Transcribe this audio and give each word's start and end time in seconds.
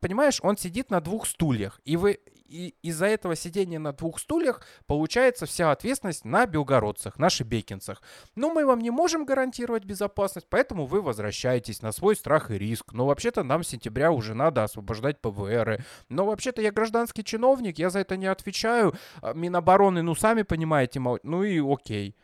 понимаешь, 0.00 0.40
он 0.42 0.56
сидит 0.56 0.90
на 0.90 1.00
двух 1.00 1.26
стульях, 1.26 1.80
и 1.84 1.96
вы 1.96 2.18
и 2.48 2.74
из-за 2.82 3.06
этого 3.06 3.36
сидения 3.36 3.78
на 3.78 3.92
двух 3.92 4.18
стульях 4.18 4.62
получается 4.86 5.46
вся 5.46 5.70
ответственность 5.70 6.24
на 6.24 6.46
белгородцах, 6.46 7.18
на 7.18 7.28
шебекинцах. 7.28 8.02
Но 8.34 8.50
мы 8.50 8.64
вам 8.64 8.80
не 8.80 8.90
можем 8.90 9.26
гарантировать 9.26 9.84
безопасность, 9.84 10.46
поэтому 10.48 10.86
вы 10.86 11.02
возвращаетесь 11.02 11.82
на 11.82 11.92
свой 11.92 12.16
страх 12.16 12.50
и 12.50 12.58
риск. 12.58 12.92
Но 12.92 13.06
вообще-то 13.06 13.42
нам 13.42 13.62
с 13.62 13.68
сентября 13.68 14.10
уже 14.10 14.34
надо 14.34 14.64
освобождать 14.64 15.20
ПВРы. 15.20 15.84
Но 16.08 16.24
вообще-то 16.24 16.62
я 16.62 16.72
гражданский 16.72 17.22
чиновник, 17.22 17.78
я 17.78 17.90
за 17.90 18.00
это 18.00 18.16
не 18.16 18.26
отвечаю. 18.26 18.94
А 19.20 19.34
Минобороны, 19.34 20.02
ну 20.02 20.14
сами 20.14 20.42
понимаете, 20.42 21.00
ну 21.00 21.42
и 21.42 21.60
окей. 21.60 22.16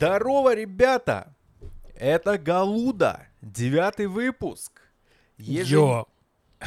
Здорово, 0.00 0.54
ребята! 0.54 1.34
Это 1.94 2.38
Галуда, 2.38 3.26
девятый 3.42 4.06
выпуск. 4.06 4.80
Ежен- 5.36 5.66
Йо. 5.68 6.06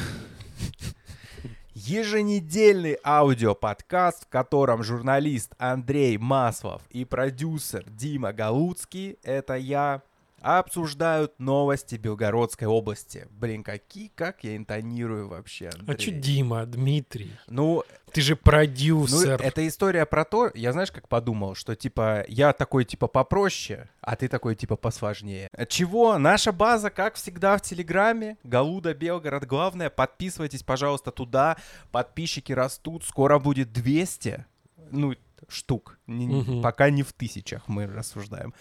Еженедельный 1.73 2.99
аудиоподкаст, 3.03 4.25
в 4.25 4.29
котором 4.29 4.83
журналист 4.83 5.55
Андрей 5.57 6.19
Маслов 6.19 6.83
и 6.91 7.05
продюсер 7.05 7.83
Дима 7.89 8.33
Галуцкий, 8.33 9.17
это 9.23 9.55
я, 9.55 10.03
обсуждают 10.43 11.39
новости 11.39 11.95
Белгородской 11.95 12.67
области. 12.67 13.27
Блин, 13.31 13.63
какие, 13.63 14.09
как 14.09 14.43
я 14.43 14.55
интонирую 14.57 15.29
вообще, 15.29 15.69
Андрей? 15.69 15.95
А 15.95 15.97
чё 15.97 16.11
Дима, 16.11 16.65
Дмитрий? 16.65 17.31
Ну, 17.47 17.83
Ты 18.11 18.21
же 18.21 18.33
ну, 18.33 18.39
продюсер. 18.43 19.41
это 19.41 19.67
история 19.67 20.05
про 20.05 20.25
то, 20.25 20.51
я 20.53 20.71
знаешь, 20.73 20.91
как 20.91 21.07
подумал, 21.07 21.55
что 21.55 21.75
типа 21.75 22.25
я 22.27 22.53
такой 22.53 22.85
типа 22.85 23.07
попроще, 23.07 23.89
а 24.01 24.15
ты 24.15 24.27
такой 24.27 24.55
типа 24.55 24.75
посложнее. 24.75 25.47
Чего? 25.69 26.17
Наша 26.17 26.51
база, 26.51 26.89
как 26.89 27.15
всегда, 27.15 27.57
в 27.57 27.61
Телеграме. 27.61 28.37
Галуда 28.43 28.93
Белгород. 28.93 29.45
Главное, 29.45 29.89
подписывайтесь, 29.89 30.63
пожалуйста, 30.63 31.11
туда. 31.11 31.57
Подписчики 31.91 32.51
растут. 32.51 33.03
Скоро 33.05 33.39
будет 33.39 33.71
200. 33.71 34.45
Ну, 34.91 35.15
штук. 35.47 35.97
Не- 36.07 36.27
Мгм. 36.27 36.61
Пока 36.61 36.89
не 36.89 37.03
в 37.03 37.13
тысячах 37.13 37.67
мы 37.67 37.85
рассуждаем. 37.87 38.53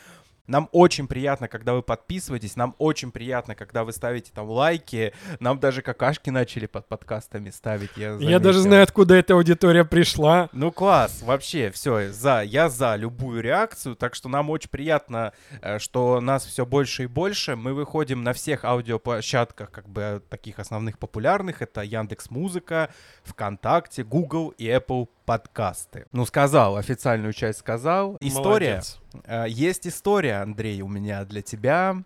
Нам 0.48 0.68
очень 0.72 1.06
приятно, 1.06 1.46
когда 1.46 1.72
вы 1.72 1.82
подписываетесь, 1.82 2.56
нам 2.56 2.74
очень 2.78 3.12
приятно, 3.12 3.54
когда 3.54 3.84
вы 3.84 3.92
ставите 3.92 4.32
там 4.34 4.50
лайки, 4.50 5.12
нам 5.38 5.60
даже 5.60 5.82
какашки 5.82 6.30
начали 6.30 6.66
под 6.66 6.88
подкастами 6.88 7.50
ставить. 7.50 7.90
Я, 7.96 8.16
Я 8.18 8.40
даже 8.40 8.58
знаю, 8.58 8.82
откуда 8.82 9.14
эта 9.14 9.34
аудитория 9.34 9.84
пришла. 9.84 10.48
Ну 10.52 10.72
класс, 10.72 11.22
вообще, 11.22 11.70
все, 11.70 12.10
за, 12.10 12.42
я 12.42 12.68
за 12.68 12.96
любую 12.96 13.40
реакцию, 13.40 13.94
так 13.94 14.16
что 14.16 14.28
нам 14.28 14.50
очень 14.50 14.68
приятно, 14.68 15.32
э, 15.60 15.78
что 15.78 16.20
нас 16.20 16.44
все 16.44 16.66
больше 16.66 17.04
и 17.04 17.06
больше. 17.06 17.54
Мы 17.54 17.72
выходим 17.72 18.24
на 18.24 18.32
всех 18.32 18.64
аудиоплощадках, 18.64 19.70
как 19.70 19.88
бы 19.88 20.22
таких 20.28 20.58
основных 20.58 20.98
популярных, 20.98 21.62
это 21.62 21.82
Яндекс 21.82 22.30
Музыка, 22.30 22.92
ВКонтакте, 23.22 24.02
Google 24.02 24.48
и 24.58 24.66
Apple 24.66 25.08
подкасты. 25.24 26.06
Ну 26.12 26.24
сказал, 26.26 26.76
официальную 26.76 27.32
часть 27.32 27.60
сказал. 27.60 28.16
История. 28.20 28.82
Молодец. 28.82 29.00
Э, 29.24 29.44
Есть 29.48 29.86
история, 29.86 30.42
Андрей, 30.42 30.82
у 30.82 30.88
меня 30.88 31.24
для 31.24 31.42
тебя. 31.42 32.02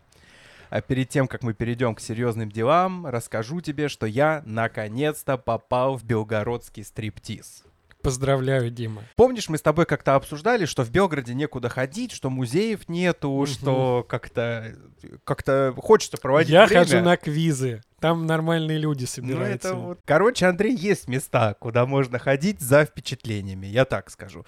А 0.68 0.80
перед 0.80 1.08
тем, 1.08 1.28
как 1.28 1.42
мы 1.42 1.54
перейдем 1.54 1.94
к 1.94 2.00
серьезным 2.00 2.50
делам, 2.50 3.06
расскажу 3.06 3.60
тебе, 3.60 3.88
что 3.88 4.06
я 4.06 4.42
наконец-то 4.44 5.38
попал 5.38 5.96
в 5.96 6.04
белгородский 6.04 6.84
стриптиз. 6.84 7.62
Поздравляю, 8.06 8.70
Дима. 8.70 9.02
Помнишь, 9.16 9.48
мы 9.48 9.58
с 9.58 9.62
тобой 9.62 9.84
как-то 9.84 10.14
обсуждали, 10.14 10.64
что 10.64 10.84
в 10.84 10.90
Белгороде 10.90 11.34
некуда 11.34 11.68
ходить, 11.68 12.12
что 12.12 12.30
музеев 12.30 12.88
нету, 12.88 13.30
Мгм. 13.32 13.46
что 13.46 14.06
как-то 14.08 14.76
как-то 15.24 15.74
хочется 15.76 16.16
проводить 16.16 16.52
Я 16.52 16.66
время. 16.66 16.84
хожу 16.84 17.00
на 17.00 17.16
квизы. 17.16 17.82
Там 18.00 18.26
нормальные 18.26 18.78
люди 18.78 19.02
Ну, 19.02 19.06
собираются. 19.08 19.68
это 19.68 19.76
вот... 19.76 19.98
Короче, 20.04 20.46
Андрей, 20.46 20.76
есть 20.76 21.08
места, 21.08 21.54
куда 21.58 21.84
можно 21.86 22.18
ходить 22.20 22.60
за 22.60 22.84
впечатлениями, 22.84 23.66
я 23.66 23.84
так 23.84 24.08
скажу. 24.10 24.46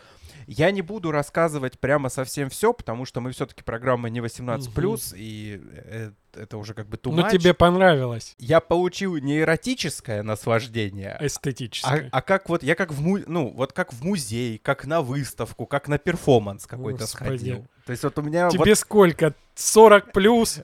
Я 0.50 0.70
не 0.70 0.80
буду 0.80 1.10
рассказывать 1.10 1.78
прямо 1.78 2.08
совсем 2.08 2.48
все, 2.48 2.72
потому 2.72 3.04
что 3.04 3.20
мы 3.20 3.32
все-таки 3.32 3.62
программа 3.62 4.08
не 4.08 4.20
18+, 4.20 5.12
и 5.14 5.60
э, 5.72 6.10
это 6.32 6.56
уже 6.56 6.72
как 6.72 6.88
бы 6.88 6.96
too 6.96 7.12
Ну, 7.12 7.22
much. 7.22 7.30
тебе 7.32 7.52
понравилось. 7.52 8.34
Я 8.38 8.60
получил 8.60 9.18
не 9.18 9.40
эротическое 9.40 10.22
наслаждение, 10.22 11.18
Эстетически. 11.20 11.86
а, 11.86 12.08
а 12.10 12.22
как 12.22 12.48
вот 12.48 12.62
я 12.62 12.74
как 12.76 12.92
в 12.92 13.00
му- 13.02 13.22
ну 13.26 13.50
вот 13.50 13.74
как 13.74 13.92
в 13.92 14.02
музей, 14.02 14.56
как 14.56 14.86
на 14.86 15.02
выставку, 15.02 15.66
как 15.66 15.86
на 15.86 15.98
перформанс 15.98 16.66
какой-то 16.66 17.06
сходил. 17.06 17.66
То 17.84 17.92
есть 17.92 18.02
вот 18.02 18.18
у 18.18 18.22
меня 18.22 18.48
Тебе 18.48 18.74
сколько? 18.74 19.34
40 19.54 20.12
плюс? 20.12 20.60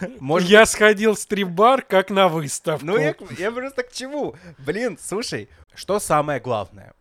вот 0.00 0.20
может 0.20 0.48
Я 0.48 0.66
сходил 0.66 1.14
в 1.14 1.18
стрип-бар, 1.18 1.82
как 1.82 2.10
на 2.10 2.28
выставку. 2.28 2.86
ну 2.86 2.96
я, 2.96 3.14
я 3.38 3.50
просто 3.50 3.82
к 3.82 3.92
чему? 3.92 4.36
Блин, 4.58 4.96
слушай, 5.02 5.48
что 5.74 5.98
самое 5.98 6.38
главное? 6.38 6.94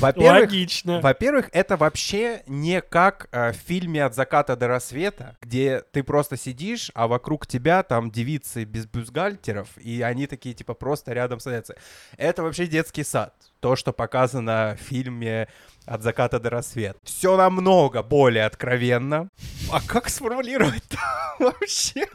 Во-первых, 0.00 0.50
Логично. 0.50 1.00
во-первых, 1.00 1.48
это 1.52 1.76
вообще 1.76 2.42
не 2.46 2.80
как 2.80 3.28
э, 3.32 3.52
в 3.52 3.56
фильме 3.56 4.04
«От 4.04 4.14
заката 4.14 4.56
до 4.56 4.68
рассвета», 4.68 5.36
где 5.40 5.82
ты 5.92 6.02
просто 6.02 6.36
сидишь, 6.36 6.90
а 6.94 7.06
вокруг 7.08 7.46
тебя 7.46 7.82
там 7.82 8.10
девицы 8.10 8.64
без 8.64 8.86
бюстгальтеров, 8.86 9.68
и 9.78 10.02
они 10.02 10.26
такие 10.26 10.54
типа 10.54 10.74
просто 10.74 11.12
рядом 11.12 11.40
садятся. 11.40 11.76
Это 12.16 12.42
вообще 12.42 12.66
детский 12.66 13.04
сад. 13.04 13.34
То, 13.60 13.74
что 13.76 13.92
показано 13.92 14.76
в 14.78 14.82
фильме 14.82 15.48
«От 15.86 16.02
заката 16.02 16.38
до 16.38 16.50
рассвета». 16.50 16.98
Все 17.04 17.36
намного 17.36 18.02
более 18.02 18.44
откровенно. 18.44 19.28
А 19.70 19.80
как 19.80 20.08
сформулировать 20.08 20.82
вообще? 21.38 22.06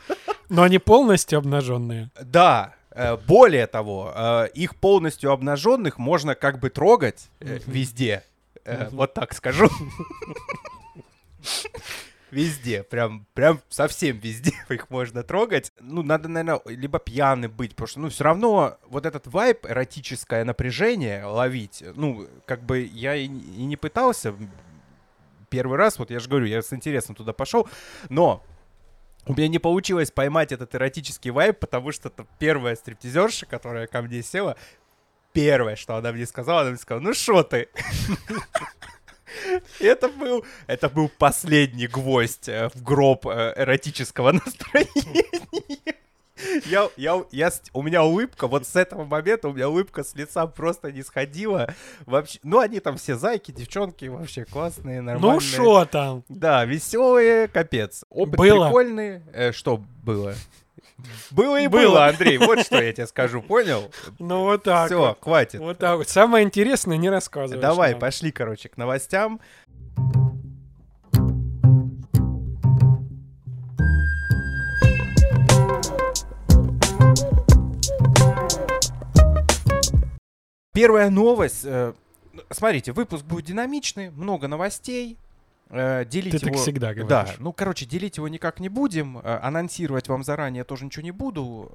Но 0.49 0.63
они 0.63 0.77
полностью 0.79 1.39
обнаженные. 1.39 2.11
Да, 2.21 2.73
более 3.27 3.67
того, 3.67 4.11
э, 4.13 4.47
их 4.53 4.75
полностью 4.75 5.31
обнаженных 5.31 5.97
можно 5.97 6.35
как 6.35 6.59
бы 6.59 6.69
трогать 6.69 7.29
э, 7.39 7.59
везде. 7.65 8.23
Э. 8.65 8.89
Вот 8.91 9.13
так 9.13 9.33
скажу. 9.33 9.69
Везде, 12.31 12.83
прям, 12.83 13.25
прям 13.33 13.59
совсем 13.67 14.17
везде 14.17 14.53
их 14.69 14.89
можно 14.89 15.21
трогать. 15.21 15.71
Ну, 15.81 16.01
надо, 16.01 16.29
наверное, 16.29 16.61
либо 16.65 16.97
пьяный 16.97 17.49
быть, 17.49 17.71
потому 17.71 17.87
что, 17.87 17.99
ну, 17.99 18.09
все 18.09 18.23
равно 18.23 18.77
вот 18.87 19.05
этот 19.05 19.27
вайб, 19.27 19.65
эротическое 19.65 20.45
напряжение 20.45 21.25
ловить, 21.25 21.83
ну, 21.95 22.27
как 22.45 22.63
бы 22.63 22.79
я 22.79 23.15
и, 23.15 23.25
и 23.25 23.65
не 23.65 23.75
пытался 23.75 24.33
первый 25.49 25.77
раз, 25.77 25.99
вот 25.99 26.09
я 26.09 26.19
же 26.19 26.29
говорю, 26.29 26.45
я 26.45 26.61
с 26.61 26.71
интересом 26.71 27.15
туда 27.15 27.33
пошел, 27.33 27.67
но 28.07 28.41
у 29.25 29.33
меня 29.33 29.47
не 29.47 29.59
получилось 29.59 30.11
поймать 30.11 30.51
этот 30.51 30.73
эротический 30.75 31.31
вайб, 31.31 31.59
потому 31.59 31.91
что 31.91 32.11
первая 32.39 32.75
стриптизерша, 32.75 33.45
которая 33.45 33.87
ко 33.87 34.01
мне 34.01 34.23
села, 34.23 34.57
первое, 35.33 35.75
что 35.75 35.95
она 35.95 36.11
мне 36.11 36.25
сказала, 36.25 36.61
она 36.61 36.71
мне 36.71 36.79
сказала, 36.79 37.03
ну 37.03 37.13
что 37.13 37.43
ты? 37.43 37.69
Это 39.79 40.09
был, 40.09 40.45
это 40.67 40.89
был 40.89 41.09
последний 41.09 41.87
гвоздь 41.87 42.49
э, 42.49 42.69
в 42.73 42.83
гроб 42.83 43.25
э, 43.27 43.53
эротического 43.55 44.31
настроения. 44.33 45.23
Я, 46.65 46.89
я, 46.97 47.23
я, 47.31 47.51
у 47.73 47.81
меня 47.81 48.03
улыбка, 48.03 48.47
вот 48.47 48.67
с 48.67 48.75
этого 48.75 49.03
момента 49.05 49.47
у 49.47 49.53
меня 49.53 49.69
улыбка 49.69 50.03
с 50.03 50.15
лица 50.15 50.47
просто 50.47 50.91
не 50.91 51.03
сходила. 51.03 51.73
Вообще, 52.05 52.39
ну, 52.43 52.59
они 52.59 52.79
там 52.79 52.97
все 52.97 53.15
зайки, 53.15 53.51
девчонки, 53.51 54.05
вообще 54.05 54.45
классные, 54.45 55.01
нормальные. 55.01 55.33
Ну 55.33 55.39
шо 55.39 55.85
там? 55.85 56.23
Да, 56.29 56.65
веселые, 56.65 57.47
капец. 57.47 58.03
Опыт 58.09 58.37
Было? 58.37 58.65
прикольный. 58.65 59.21
Э, 59.33 59.51
что 59.51 59.81
было? 60.03 60.35
Было 61.31 61.59
и 61.59 61.67
было. 61.67 61.81
Было. 61.81 62.07
Андрей, 62.07 62.37
вот 62.37 62.59
что 62.61 62.81
я 62.81 62.93
тебе 62.93 63.07
скажу, 63.07 63.41
понял? 63.41 63.91
Ну 64.19 64.43
вот 64.43 64.63
так 64.63 64.87
Все, 64.87 64.99
вот. 64.99 65.17
хватит. 65.21 65.59
Вот 65.59 65.77
так 65.77 65.97
вот. 65.97 66.09
Самое 66.09 66.45
интересное 66.45 66.97
не 66.97 67.09
рассказывай. 67.09 67.61
Давай, 67.61 67.95
пошли, 67.95 68.31
короче, 68.31 68.69
к 68.69 68.77
новостям. 68.77 69.39
Первая 80.81 81.11
новость. 81.11 81.61
э, 81.63 81.93
Смотрите, 82.49 82.91
выпуск 82.91 83.23
будет 83.23 83.45
динамичный, 83.45 84.09
много 84.09 84.47
новостей. 84.47 85.15
э, 85.69 86.05
Делить 86.05 86.31
Ты 86.31 86.39
так 86.39 86.49
его... 86.53 86.57
всегда 86.59 86.87
Да, 86.95 87.21
говоришь. 87.21 87.35
ну, 87.37 87.53
короче, 87.53 87.85
делить 87.85 88.17
его 88.17 88.27
никак 88.27 88.59
не 88.59 88.67
будем. 88.67 89.19
э, 89.19 89.39
Анонсировать 89.43 90.07
вам 90.07 90.23
заранее 90.23 90.63
тоже 90.63 90.85
ничего 90.85 91.03
не 91.03 91.11
буду. 91.11 91.71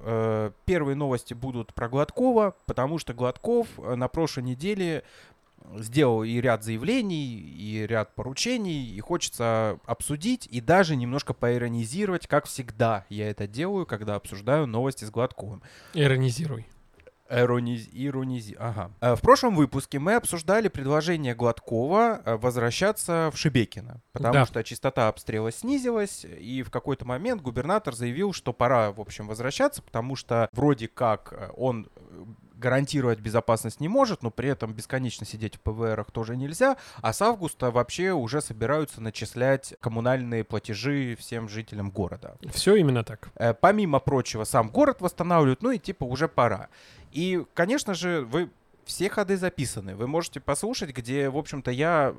Первые 0.65 0.97
новости 0.97 1.33
будут 1.33 1.73
про 1.73 1.87
Гладкова, 1.87 2.53
потому 2.65 2.99
что 2.99 3.13
Гладков 3.13 3.67
на 3.77 4.09
прошлой 4.09 4.43
неделе 4.43 5.03
сделал 5.77 6.23
и 6.23 6.41
ряд 6.41 6.65
заявлений, 6.65 7.37
и 7.39 7.87
ряд 7.87 8.13
поручений, 8.13 8.93
и 8.93 8.99
хочется 8.99 9.79
обсудить 9.85 10.47
и 10.51 10.59
даже 10.59 10.97
немножко 10.97 11.33
поиронизировать, 11.33 12.27
как 12.27 12.45
всегда 12.45 13.05
я 13.07 13.29
это 13.29 13.47
делаю, 13.47 13.85
когда 13.85 14.15
обсуждаю 14.15 14.67
новости 14.67 15.05
с 15.05 15.11
Гладковым. 15.11 15.61
Иронизируй. 15.93 16.65
Ирониз... 17.29 17.87
Иронизи... 17.91 18.55
Ага. 18.59 18.91
Э, 19.01 19.15
В 19.15 19.21
прошлом 19.21 19.55
выпуске 19.55 19.99
мы 19.99 20.15
обсуждали 20.15 20.67
предложение 20.67 21.35
Гладкова 21.35 22.21
э, 22.23 22.35
возвращаться 22.37 23.29
в 23.33 23.37
Шебекино, 23.37 24.01
потому 24.13 24.33
Да. 24.33 24.45
что 24.45 24.63
частота 24.63 25.07
обстрела 25.07 25.51
снизилась, 25.51 26.25
и 26.25 26.63
в 26.63 26.71
какой-то 26.71 27.05
момент 27.05 27.41
губернатор 27.41 27.95
заявил, 27.95 28.33
что 28.33 28.53
пора, 28.53 28.91
в 28.91 29.01
общем, 29.01 29.27
возвращаться, 29.27 29.81
потому 29.81 30.15
что 30.15 30.49
вроде 30.51 30.87
как 30.87 31.33
э, 31.33 31.49
он 31.55 31.89
гарантировать 32.57 33.19
безопасность 33.19 33.79
не 33.79 33.87
может, 33.87 34.23
но 34.23 34.31
при 34.31 34.49
этом 34.49 34.73
бесконечно 34.73 35.25
сидеть 35.25 35.55
в 35.55 35.59
ПВРах 35.61 36.11
тоже 36.11 36.35
нельзя, 36.35 36.77
а 37.01 37.13
с 37.13 37.21
августа 37.21 37.71
вообще 37.71 38.11
уже 38.11 38.41
собираются 38.41 39.01
начислять 39.01 39.75
коммунальные 39.79 40.43
платежи 40.43 41.15
всем 41.19 41.49
жителям 41.49 41.91
города. 41.91 42.37
Все 42.51 42.75
именно 42.75 43.03
так. 43.03 43.29
Э, 43.35 43.53
Помимо 43.53 43.99
прочего, 43.99 44.43
сам 44.43 44.69
город 44.69 45.01
восстанавливают, 45.01 45.61
ну 45.61 45.71
и 45.71 45.79
типа 45.79 46.03
уже 46.03 46.27
пора. 46.27 46.69
И, 47.11 47.43
конечно 47.53 47.93
же, 47.93 48.21
вы 48.21 48.49
все 48.85 49.09
ходы 49.09 49.37
записаны. 49.37 49.95
Вы 49.95 50.07
можете 50.07 50.39
послушать, 50.39 50.91
где, 50.91 51.29
в 51.29 51.37
общем-то, 51.37 51.71
я 51.71 52.15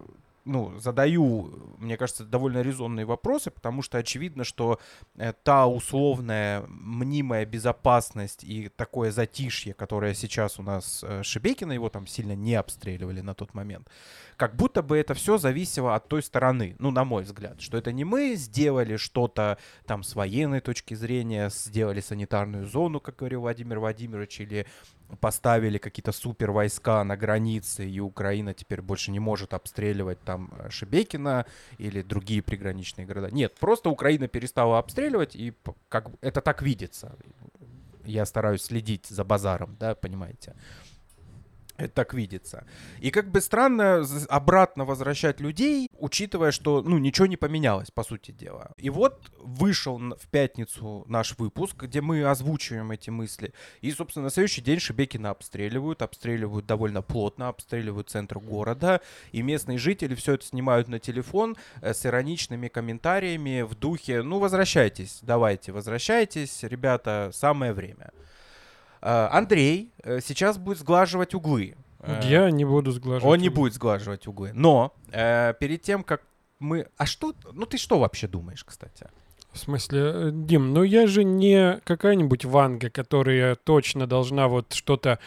ну, 0.49 0.79
задаю, 0.79 1.77
мне 1.79 1.97
кажется, 1.97 2.25
довольно 2.25 2.62
резонные 2.62 3.05
вопросы, 3.05 3.50
потому 3.50 3.83
что 3.83 3.99
очевидно, 3.99 4.45
что 4.45 4.81
э, 5.17 5.33
та 5.43 5.67
условная 5.67 6.65
мнимая 6.69 7.45
безопасность 7.45 8.45
и 8.45 8.69
такое 8.69 9.12
затишье, 9.12 9.75
которое 9.75 10.15
сейчас 10.15 10.59
у 10.59 10.62
нас 10.62 11.05
э, 11.06 11.23
Шебекина, 11.23 11.73
его 11.73 11.91
там 11.91 12.06
сильно 12.06 12.35
не 12.35 12.55
обстреливали 12.55 13.21
на 13.21 13.35
тот 13.35 13.53
момент, 13.55 13.89
как 14.37 14.56
будто 14.56 14.83
бы 14.83 14.97
это 14.97 15.15
все 15.15 15.37
зависело 15.37 15.95
от 15.95 16.09
той 16.09 16.23
стороны, 16.23 16.77
ну, 16.79 16.91
на 16.91 17.05
мой 17.05 17.25
взгляд, 17.25 17.61
что 17.61 17.77
это 17.77 17.93
не 17.93 18.05
мы 18.05 18.35
сделали 18.35 18.97
что-то 18.97 19.59
там 19.85 20.03
с 20.03 20.15
военной 20.15 20.61
точки 20.61 20.95
зрения, 20.95 21.50
сделали 21.50 22.00
санитарную 22.00 22.67
зону, 22.67 23.00
как 23.00 23.17
говорил 23.17 23.43
Владимир 23.43 23.81
Владимирович, 23.81 24.41
или 24.41 24.67
поставили 25.21 25.79
какие-то 25.79 26.13
супер 26.13 26.51
войска 26.51 27.03
на 27.05 27.17
границе, 27.17 27.89
и 27.89 28.01
Украина 28.01 28.55
теперь 28.55 28.83
больше 28.83 29.11
не 29.11 29.21
может 29.21 29.55
обстреливать 29.55 30.21
там 30.21 30.53
э, 30.59 30.71
Шебекино 30.71 31.47
или 31.79 32.03
другие 32.03 32.43
приграничные 32.43 33.07
города. 33.07 33.31
Нет, 33.31 33.55
просто 33.59 33.91
Украина 33.91 34.29
перестала 34.29 34.79
обстреливать, 34.79 35.35
и 35.35 35.55
как 35.89 36.11
это 36.21 36.41
так 36.41 36.63
видится. 36.63 37.17
Я 38.05 38.27
стараюсь 38.27 38.63
следить 38.63 39.07
за 39.07 39.25
базаром, 39.25 39.77
да, 39.79 39.95
понимаете. 39.95 40.55
Это 41.79 41.95
так 41.95 42.13
видится. 42.13 42.67
И 42.99 43.13
как 43.13 43.31
бы 43.31 43.41
странно 43.41 44.05
обратно 44.29 44.85
возвращать 44.85 45.41
людей, 45.41 45.89
учитывая, 45.93 46.51
что, 46.51 46.83
ну, 46.83 46.99
ничего 46.99 47.27
не 47.27 47.37
поменялось, 47.37 47.93
по 47.93 48.03
сути 48.03 48.33
дела. 48.33 48.73
И 48.77 48.91
вот 48.91 49.31
вышел 49.39 49.97
в 49.99 50.27
пятницу 50.29 51.05
наш 51.07 51.39
выпуск, 51.39 51.85
где 51.85 52.01
мы 52.01 52.25
озвучиваем 52.25 52.91
эти 52.91 53.11
мысли. 53.11 53.55
И, 53.81 53.93
собственно, 53.93 54.25
на 54.25 54.31
следующий 54.31 54.61
день 54.61 54.81
Шебекина 54.81 55.31
обстреливают, 55.31 56.03
обстреливают 56.03 56.67
довольно 56.67 57.01
плотно, 57.01 57.47
обстреливают 57.47 58.11
центр 58.11 58.41
города. 58.41 59.01
И 59.31 59.43
местные 59.43 59.79
жители 59.79 60.17
все 60.17 60.35
это 60.35 60.45
снимают 60.45 60.89
на 60.89 60.99
телефон 60.99 61.57
э, 61.81 61.95
с 61.95 62.05
ироничными 62.05 62.67
комментариями 62.67 63.63
в 63.63 63.77
духе, 63.77 64.23
ну, 64.23 64.41
возвращайтесь, 64.41 65.21
давайте, 65.23 65.71
возвращайтесь, 65.71 66.65
ребята, 66.65 67.31
самое 67.33 67.73
время. 67.73 68.11
Э, 69.00 69.29
Андрей 69.31 69.93
э, 70.03 70.21
сейчас 70.21 70.59
будет 70.59 70.79
сглаживать 70.79 71.35
углы. 71.35 71.77
Э, 72.00 72.21
Я 72.25 72.50
не 72.50 72.65
буду 72.65 72.91
сглаживать. 72.93 73.33
Он 73.33 73.39
не 73.41 73.49
углы. 73.49 73.56
будет 73.62 73.75
сглаживать 73.75 74.27
углы. 74.27 74.53
Но 74.55 74.95
э, 75.11 75.55
перед 75.61 75.83
тем, 75.83 76.03
как 76.05 76.23
мы... 76.59 76.87
А 76.97 77.06
что... 77.06 77.35
Ну 77.53 77.67
ты 77.67 77.79
что 77.79 77.99
вообще 77.99 78.27
думаешь, 78.29 78.65
кстати? 78.65 79.09
В 79.53 79.59
смысле, 79.59 80.00
э, 80.00 80.31
Дим, 80.33 80.75
ну 80.75 80.83
я 80.83 81.06
же 81.06 81.25
не 81.25 81.81
какая-нибудь 81.85 82.45
Ванга, 82.45 82.91
которая 82.91 83.55
точно 83.55 84.06
должна 84.06 84.47
вот 84.47 84.75
что-то 84.75 85.19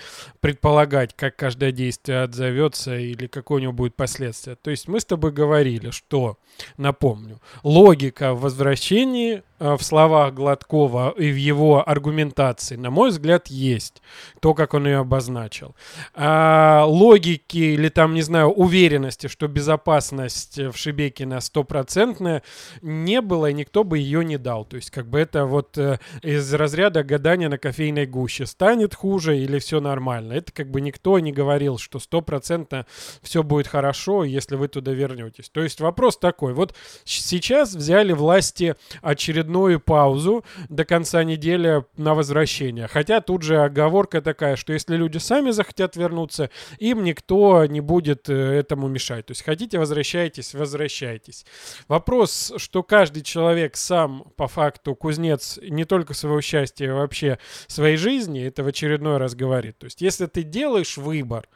предполагать, 0.42 1.16
как 1.16 1.36
каждое 1.36 1.72
действие 1.72 2.22
отзовется 2.22 2.96
или 2.96 3.28
какое 3.28 3.58
у 3.58 3.62
него 3.62 3.74
будет 3.74 3.96
последствие. 3.96 4.56
То 4.56 4.70
есть 4.70 4.88
мы 4.88 5.00
с 5.00 5.06
тобой 5.06 5.32
говорили, 5.32 5.90
что, 5.90 6.38
напомню, 6.78 7.42
логика 7.64 8.34
в 8.34 8.42
возвращении 8.42 9.42
э, 9.60 9.74
в 9.76 9.82
словах 9.82 10.36
Гладкова 10.36 11.16
и 11.18 11.32
в 11.32 11.36
его 11.36 11.88
аргументации, 11.88 12.76
на 12.76 12.92
мой 12.92 13.10
взгляд, 13.10 13.48
есть. 13.48 14.04
То, 14.40 14.54
как 14.54 14.76
он 14.76 14.86
ее 14.86 14.98
обозначил. 14.98 15.76
А 16.14 16.86
логики 16.86 17.58
или 17.58 17.90
там, 17.90 18.14
не 18.14 18.22
знаю, 18.22 18.52
уверенности, 18.52 19.28
что 19.28 19.48
безопасность 19.48 20.60
в 20.60 20.76
Шебекино 20.76 21.42
стопроцентная, 21.42 22.44
не 22.82 23.20
было, 23.22 23.50
и 23.50 23.54
никто 23.54 23.84
бы 23.84 23.98
ее 23.98 24.11
не 24.22 24.38
дал. 24.38 24.66
То 24.66 24.76
есть, 24.76 24.92
как 24.92 25.08
бы 25.08 25.20
это 25.20 25.46
вот 25.46 25.78
э, 25.78 26.00
из 26.22 26.54
разряда 26.54 27.04
гадания 27.04 27.50
на 27.50 27.58
кофейной 27.58 28.06
гуще. 28.06 28.46
Станет 28.46 28.94
хуже 28.96 29.38
или 29.38 29.60
все 29.60 29.80
нормально? 29.80 30.34
Это 30.34 30.52
как 30.52 30.70
бы 30.70 30.82
никто 30.82 31.20
не 31.20 31.32
говорил, 31.32 31.78
что 31.78 32.00
стопроцентно 32.00 32.86
все 33.22 33.44
будет 33.44 33.68
хорошо, 33.68 34.24
если 34.24 34.56
вы 34.56 34.68
туда 34.68 34.92
вернетесь. 34.92 35.50
То 35.50 35.62
есть 35.62 35.80
вопрос 35.80 36.18
такой. 36.18 36.54
Вот 36.54 36.76
сейчас 37.04 37.74
взяли 37.74 38.14
власти 38.14 38.76
очередную 39.02 39.80
паузу 39.80 40.44
до 40.70 40.86
конца 40.86 41.24
недели 41.24 41.84
на 41.98 42.14
возвращение. 42.14 42.88
Хотя 42.88 43.22
тут 43.22 43.44
же 43.44 43.62
оговорка 43.64 44.22
такая, 44.22 44.56
что 44.56 44.74
если 44.74 44.96
люди 44.96 45.18
сами 45.18 45.52
захотят 45.52 45.96
вернуться, 45.96 46.50
им 46.80 47.04
никто 47.04 47.66
не 47.66 47.82
будет 47.82 48.30
э, 48.30 48.34
этому 48.34 48.88
мешать. 48.88 49.28
То 49.28 49.32
есть 49.32 49.44
хотите, 49.44 49.78
возвращайтесь, 49.80 50.54
возвращайтесь. 50.54 51.46
Вопрос, 51.88 52.54
что 52.58 52.84
каждый 52.84 53.24
человек 53.24 53.76
сам 53.76 54.01
по 54.08 54.48
факту 54.48 54.96
кузнец 54.96 55.60
не 55.62 55.86
только 55.86 56.14
своего 56.14 56.42
счастья, 56.42 56.92
а 56.92 56.96
вообще 56.96 57.40
своей 57.68 57.98
жизни, 57.98 58.44
это 58.44 58.64
в 58.64 58.68
очередной 58.68 59.18
раз 59.18 59.36
говорит. 59.36 59.78
То 59.80 59.86
есть 59.86 60.02
если 60.02 60.26
ты 60.26 60.44
делаешь 60.44 60.98
выбор, 60.98 61.48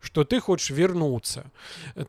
что 0.00 0.24
ты 0.24 0.40
хочешь 0.40 0.70
вернуться, 0.70 1.50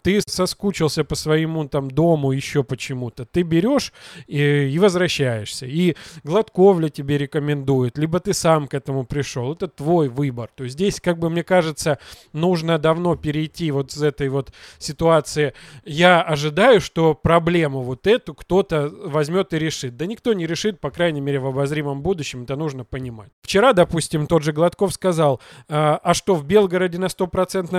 ты 0.02 0.22
соскучился 0.26 1.04
по 1.04 1.16
своему 1.16 1.68
там 1.68 1.92
дому 1.92 2.32
еще 2.32 2.64
почему-то, 2.64 3.26
ты 3.26 3.44
берешь 3.44 3.94
и, 4.28 4.70
и 4.74 4.80
возвращаешься. 4.80 5.66
И 5.66 5.96
Гладковля 6.24 6.90
тебе 6.90 7.18
рекомендует, 7.18 7.98
либо 7.98 8.20
ты 8.20 8.34
сам 8.34 8.68
к 8.68 8.74
этому 8.74 9.06
пришел. 9.06 9.54
Это 9.54 9.68
твой 9.68 10.08
выбор. 10.08 10.50
То 10.56 10.64
есть 10.64 10.76
здесь, 10.76 11.00
как 11.02 11.20
бы 11.20 11.30
мне 11.30 11.44
кажется, 11.44 12.00
нужно 12.34 12.78
давно 12.78 13.16
перейти 13.16 13.72
вот 13.72 13.92
с 13.92 14.02
этой 14.02 14.30
вот 14.30 14.54
ситуации. 14.80 15.54
Я 15.84 16.22
ожидаю, 16.22 16.82
что 16.82 17.14
проблему 17.14 17.82
вот 17.82 18.08
эту 18.08 18.34
кто-то 18.34 18.92
возьмет 19.06 19.54
и 19.54 19.60
решит. 19.60 19.98
Да 19.98 20.06
никто 20.06 20.34
не 20.34 20.48
решит, 20.48 20.80
по 20.80 20.92
крайней 20.92 21.22
мере, 21.22 21.40
в 21.40 21.48
обозримом 21.48 22.02
будущем. 22.02 22.44
Это 22.44 22.56
нужно 22.56 22.86
понимать. 22.86 23.30
Вчера, 23.42 23.74
допустим, 23.74 24.28
тот 24.28 24.44
же 24.44 24.54
Гладков 24.54 24.94
сказал, 24.94 25.42
а, 25.68 26.00
а 26.02 26.14
что, 26.14 26.36
в 26.36 26.46
Белгороде 26.46 26.98
на 26.98 27.10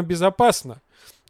стопроцентно 0.03 0.09
безопасно? 0.09 0.83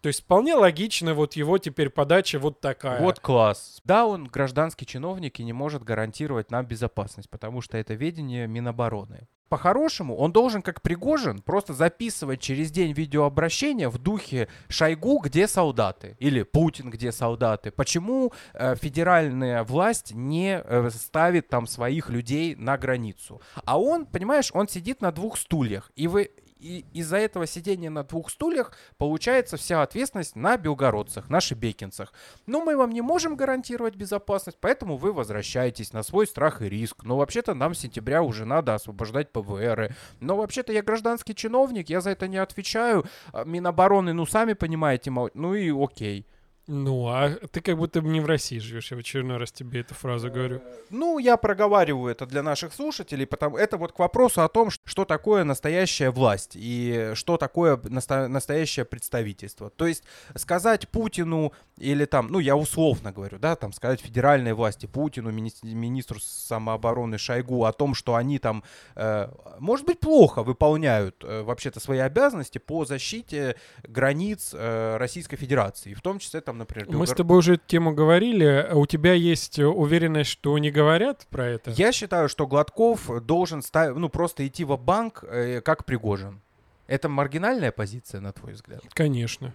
То 0.02 0.08
есть 0.08 0.22
вполне 0.22 0.56
логично 0.56 1.14
вот 1.14 1.34
его 1.34 1.58
теперь 1.58 1.88
подача 1.88 2.40
вот 2.40 2.60
такая. 2.60 3.00
Вот 3.00 3.20
класс. 3.20 3.80
Да, 3.84 4.04
он 4.04 4.24
гражданский 4.24 4.84
чиновник 4.84 5.38
и 5.38 5.44
не 5.44 5.52
может 5.52 5.84
гарантировать 5.84 6.50
нам 6.50 6.66
безопасность, 6.66 7.30
потому 7.30 7.60
что 7.60 7.78
это 7.78 7.94
ведение 7.94 8.48
Минобороны. 8.48 9.28
По-хорошему, 9.48 10.16
он 10.16 10.32
должен, 10.32 10.62
как 10.62 10.80
Пригожин, 10.80 11.40
просто 11.40 11.74
записывать 11.74 12.40
через 12.40 12.70
день 12.70 12.94
видеообращения 12.94 13.90
в 13.90 13.98
духе 13.98 14.48
Шойгу, 14.68 15.18
где 15.18 15.46
солдаты, 15.46 16.16
или 16.18 16.42
Путин, 16.42 16.88
где 16.90 17.12
солдаты. 17.12 17.70
Почему 17.70 18.32
э, 18.54 18.74
федеральная 18.76 19.62
власть 19.62 20.14
не 20.14 20.58
э, 20.58 20.88
ставит 20.90 21.48
там 21.48 21.66
своих 21.66 22.08
людей 22.08 22.56
на 22.56 22.78
границу? 22.78 23.42
А 23.66 23.78
он, 23.78 24.06
понимаешь, 24.06 24.50
он 24.54 24.68
сидит 24.68 25.02
на 25.02 25.12
двух 25.12 25.36
стульях, 25.36 25.92
и 25.96 26.08
вы 26.08 26.30
и 26.62 26.84
из-за 26.92 27.16
этого 27.16 27.46
сидения 27.46 27.90
на 27.90 28.04
двух 28.04 28.30
стульях 28.30 28.72
получается 28.96 29.56
вся 29.56 29.82
ответственность 29.82 30.36
на 30.36 30.56
белгородцах, 30.56 31.28
на 31.28 31.40
шебекинцах. 31.40 32.12
Но 32.46 32.62
мы 32.62 32.76
вам 32.76 32.92
не 32.92 33.00
можем 33.00 33.36
гарантировать 33.36 33.96
безопасность, 33.96 34.58
поэтому 34.60 34.96
вы 34.96 35.12
возвращаетесь 35.12 35.92
на 35.92 36.02
свой 36.02 36.26
страх 36.26 36.62
и 36.62 36.68
риск. 36.68 37.02
Но 37.02 37.16
вообще-то 37.16 37.54
нам 37.54 37.74
с 37.74 37.80
сентября 37.80 38.22
уже 38.22 38.44
надо 38.44 38.74
освобождать 38.74 39.32
ПВРы. 39.32 39.94
Но 40.20 40.36
вообще-то 40.36 40.72
я 40.72 40.82
гражданский 40.82 41.34
чиновник, 41.34 41.90
я 41.90 42.00
за 42.00 42.10
это 42.10 42.28
не 42.28 42.38
отвечаю. 42.38 43.04
А 43.32 43.44
Минобороны, 43.44 44.12
ну 44.12 44.24
сами 44.24 44.52
понимаете, 44.52 45.10
ну 45.10 45.54
и 45.54 45.70
окей. 45.70 46.26
Ну, 46.68 47.08
а 47.08 47.30
ты 47.50 47.60
как 47.60 47.76
будто 47.76 48.00
бы 48.00 48.08
не 48.08 48.20
в 48.20 48.26
России 48.26 48.58
живешь. 48.58 48.92
Я 48.92 48.96
в 48.96 49.00
очередной 49.00 49.36
раз 49.38 49.50
тебе 49.50 49.80
эту 49.80 49.94
фразу 49.94 50.30
говорю. 50.30 50.60
Ну, 50.90 51.18
я 51.18 51.36
проговариваю 51.36 52.12
это 52.12 52.24
для 52.24 52.42
наших 52.42 52.72
слушателей, 52.72 53.26
потому 53.26 53.56
это 53.56 53.76
вот 53.76 53.92
к 53.92 53.98
вопросу 53.98 54.42
о 54.42 54.48
том, 54.48 54.70
что 54.70 55.04
такое 55.04 55.42
настоящая 55.42 56.10
власть 56.10 56.52
и 56.54 57.12
что 57.14 57.36
такое 57.36 57.76
наста- 57.76 58.28
настоящее 58.28 58.84
представительство. 58.84 59.70
То 59.70 59.88
есть 59.88 60.04
сказать 60.36 60.88
Путину 60.88 61.52
или 61.78 62.04
там, 62.04 62.28
ну, 62.30 62.38
я 62.38 62.54
условно 62.54 63.10
говорю, 63.10 63.38
да, 63.38 63.56
там 63.56 63.72
сказать 63.72 64.00
федеральной 64.00 64.52
власти 64.52 64.86
Путину, 64.86 65.30
мини- 65.30 65.52
министру 65.64 66.20
самообороны 66.20 67.18
Шойгу 67.18 67.64
о 67.64 67.72
том, 67.72 67.94
что 67.94 68.14
они 68.14 68.38
там, 68.38 68.62
э, 68.94 69.28
может 69.58 69.84
быть, 69.84 69.98
плохо 69.98 70.44
выполняют 70.44 71.24
э, 71.24 71.42
вообще-то 71.42 71.80
свои 71.80 71.98
обязанности 71.98 72.58
по 72.58 72.84
защите 72.84 73.56
границ 73.82 74.50
э, 74.52 74.96
Российской 74.96 75.36
Федерации, 75.36 75.94
в 75.94 76.02
том 76.02 76.20
числе 76.20 76.40
там, 76.52 76.58
например, 76.58 76.86
Мы 76.88 77.06
с 77.06 77.10
Белгород- 77.10 77.16
тобой 77.16 77.38
уже 77.38 77.54
эту 77.54 77.62
тему 77.66 77.94
говорили. 77.94 78.44
А 78.70 78.74
У 78.76 78.86
тебя 78.86 79.14
есть 79.14 79.58
э, 79.58 79.66
уверенность, 79.66 80.30
что 80.30 80.56
не 80.58 80.70
говорят 80.70 81.26
про 81.30 81.46
это? 81.46 81.70
Я 81.70 81.92
считаю, 81.92 82.28
что 82.28 82.46
Гладков 82.46 83.10
должен 83.24 83.62
ставить, 83.62 83.96
ну, 83.96 84.08
просто 84.08 84.46
идти 84.46 84.64
в 84.64 84.76
банк 84.76 85.24
как 85.64 85.84
Пригожин. 85.84 86.40
Это 86.86 87.08
маргинальная 87.08 87.72
позиция, 87.72 88.20
на 88.20 88.32
твой 88.32 88.52
взгляд? 88.52 88.82
Конечно. 88.92 89.54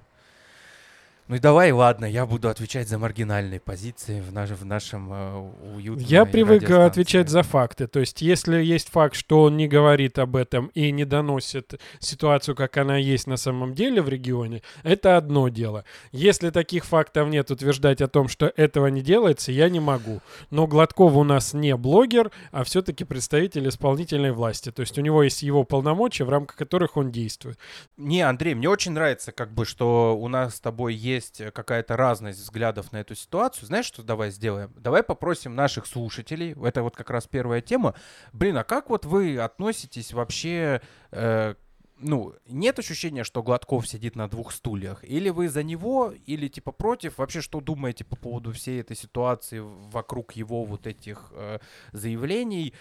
Ну 1.27 1.36
и 1.36 1.39
давай, 1.39 1.74
ладно, 1.74 2.05
я 2.05 2.25
буду 2.25 2.48
отвечать 2.48 2.88
за 2.88 2.98
маргинальные 2.98 3.60
позиции 3.60 4.22
в, 4.22 4.31
наш, 4.31 4.51
в 4.51 4.63
нашем 4.63 5.12
э, 5.12 5.51
уютном. 5.75 6.05
Я 6.07 6.25
привык 6.25 6.69
отвечать 6.69 7.27
за 7.27 7.43
факты. 7.43 7.88
То 7.88 8.00
есть, 8.00 8.22
если 8.22 8.63
есть 8.63 8.89
факт, 8.89 9.13
что 9.13 9.41
он 9.43 9.57
не 9.57 9.67
говорит 9.67 10.19
об 10.19 10.38
этом 10.38 10.67
и 10.67 10.89
не 10.89 11.03
доносит 11.03 11.81
ситуацию, 12.00 12.55
как 12.55 12.77
она 12.77 12.96
есть 12.96 13.27
на 13.27 13.36
самом 13.36 13.74
деле 13.74 14.01
в 14.01 14.07
регионе, 14.07 14.62
это 14.84 15.17
одно 15.17 15.50
дело. 15.50 15.84
Если 16.13 16.50
таких 16.50 16.86
фактов 16.86 17.27
нет, 17.27 17.51
утверждать 17.51 18.01
о 18.01 18.07
том, 18.07 18.29
что 18.29 18.53
этого 18.55 18.88
не 18.88 19.01
делается, 19.01 19.51
я 19.51 19.67
не 19.67 19.81
могу. 19.81 20.22
Но 20.50 20.65
Гладков 20.65 21.13
у 21.13 21.25
нас 21.25 21.53
не 21.53 21.75
блогер, 21.75 22.31
а 22.51 22.63
все-таки 22.63 23.03
представитель 23.03 23.67
исполнительной 23.67 24.31
власти. 24.31 24.72
То 24.72 24.79
есть, 24.79 24.98
у 24.98 25.01
него 25.01 25.24
есть 25.24 25.43
его 25.43 25.65
полномочия, 25.65 26.24
в 26.24 26.29
рамках 26.29 26.55
которых 26.55 26.96
он 26.96 27.12
действует. 27.12 27.60
Не, 27.98 28.22
Андрей, 28.22 28.55
мне 28.55 28.69
очень 28.69 28.93
нравится, 28.93 29.34
как 29.34 29.53
бы, 29.53 29.65
что 29.65 30.17
у 30.17 30.29
нас 30.29 30.55
с 30.55 30.60
тобой 30.62 30.96
есть 30.96 31.17
есть 31.18 31.42
какая-то 31.54 31.98
разность 31.98 32.40
взглядов 32.40 32.92
на 32.92 32.98
эту 32.98 33.16
ситуацию, 33.16 33.68
знаешь, 33.68 33.86
что 33.86 34.04
давай 34.04 34.32
сделаем? 34.32 34.72
Давай 34.76 35.04
попросим 35.04 35.56
наших 35.56 35.86
слушателей, 35.86 36.56
это 36.64 36.82
вот 36.82 36.96
как 36.96 37.10
раз 37.10 37.28
первая 37.28 37.62
тема. 37.62 37.94
Блин, 38.34 38.58
а 38.58 38.64
как 38.64 38.90
вот 38.90 39.06
вы 39.06 39.38
относитесь 39.38 40.14
вообще 40.14 40.82
э, 41.12 41.56
ну, 42.00 42.36
нет 42.48 42.80
ощущения, 42.80 43.24
что 43.24 43.44
Гладков 43.44 43.88
сидит 43.88 44.16
на 44.16 44.30
двух 44.30 44.52
стульях? 44.52 45.04
Или 45.04 45.30
вы 45.30 45.50
за 45.50 45.64
него, 45.64 46.14
или 46.26 46.48
типа 46.48 46.72
против? 46.72 47.18
Вообще, 47.18 47.42
что 47.42 47.60
думаете 47.60 48.04
по 48.04 48.16
поводу 48.16 48.52
всей 48.54 48.82
этой 48.82 48.96
ситуации 48.96 49.60
вокруг 49.60 50.34
его 50.34 50.64
вот 50.64 50.86
этих 50.88 51.32
э, 51.32 51.60
заявлений? 51.92 52.74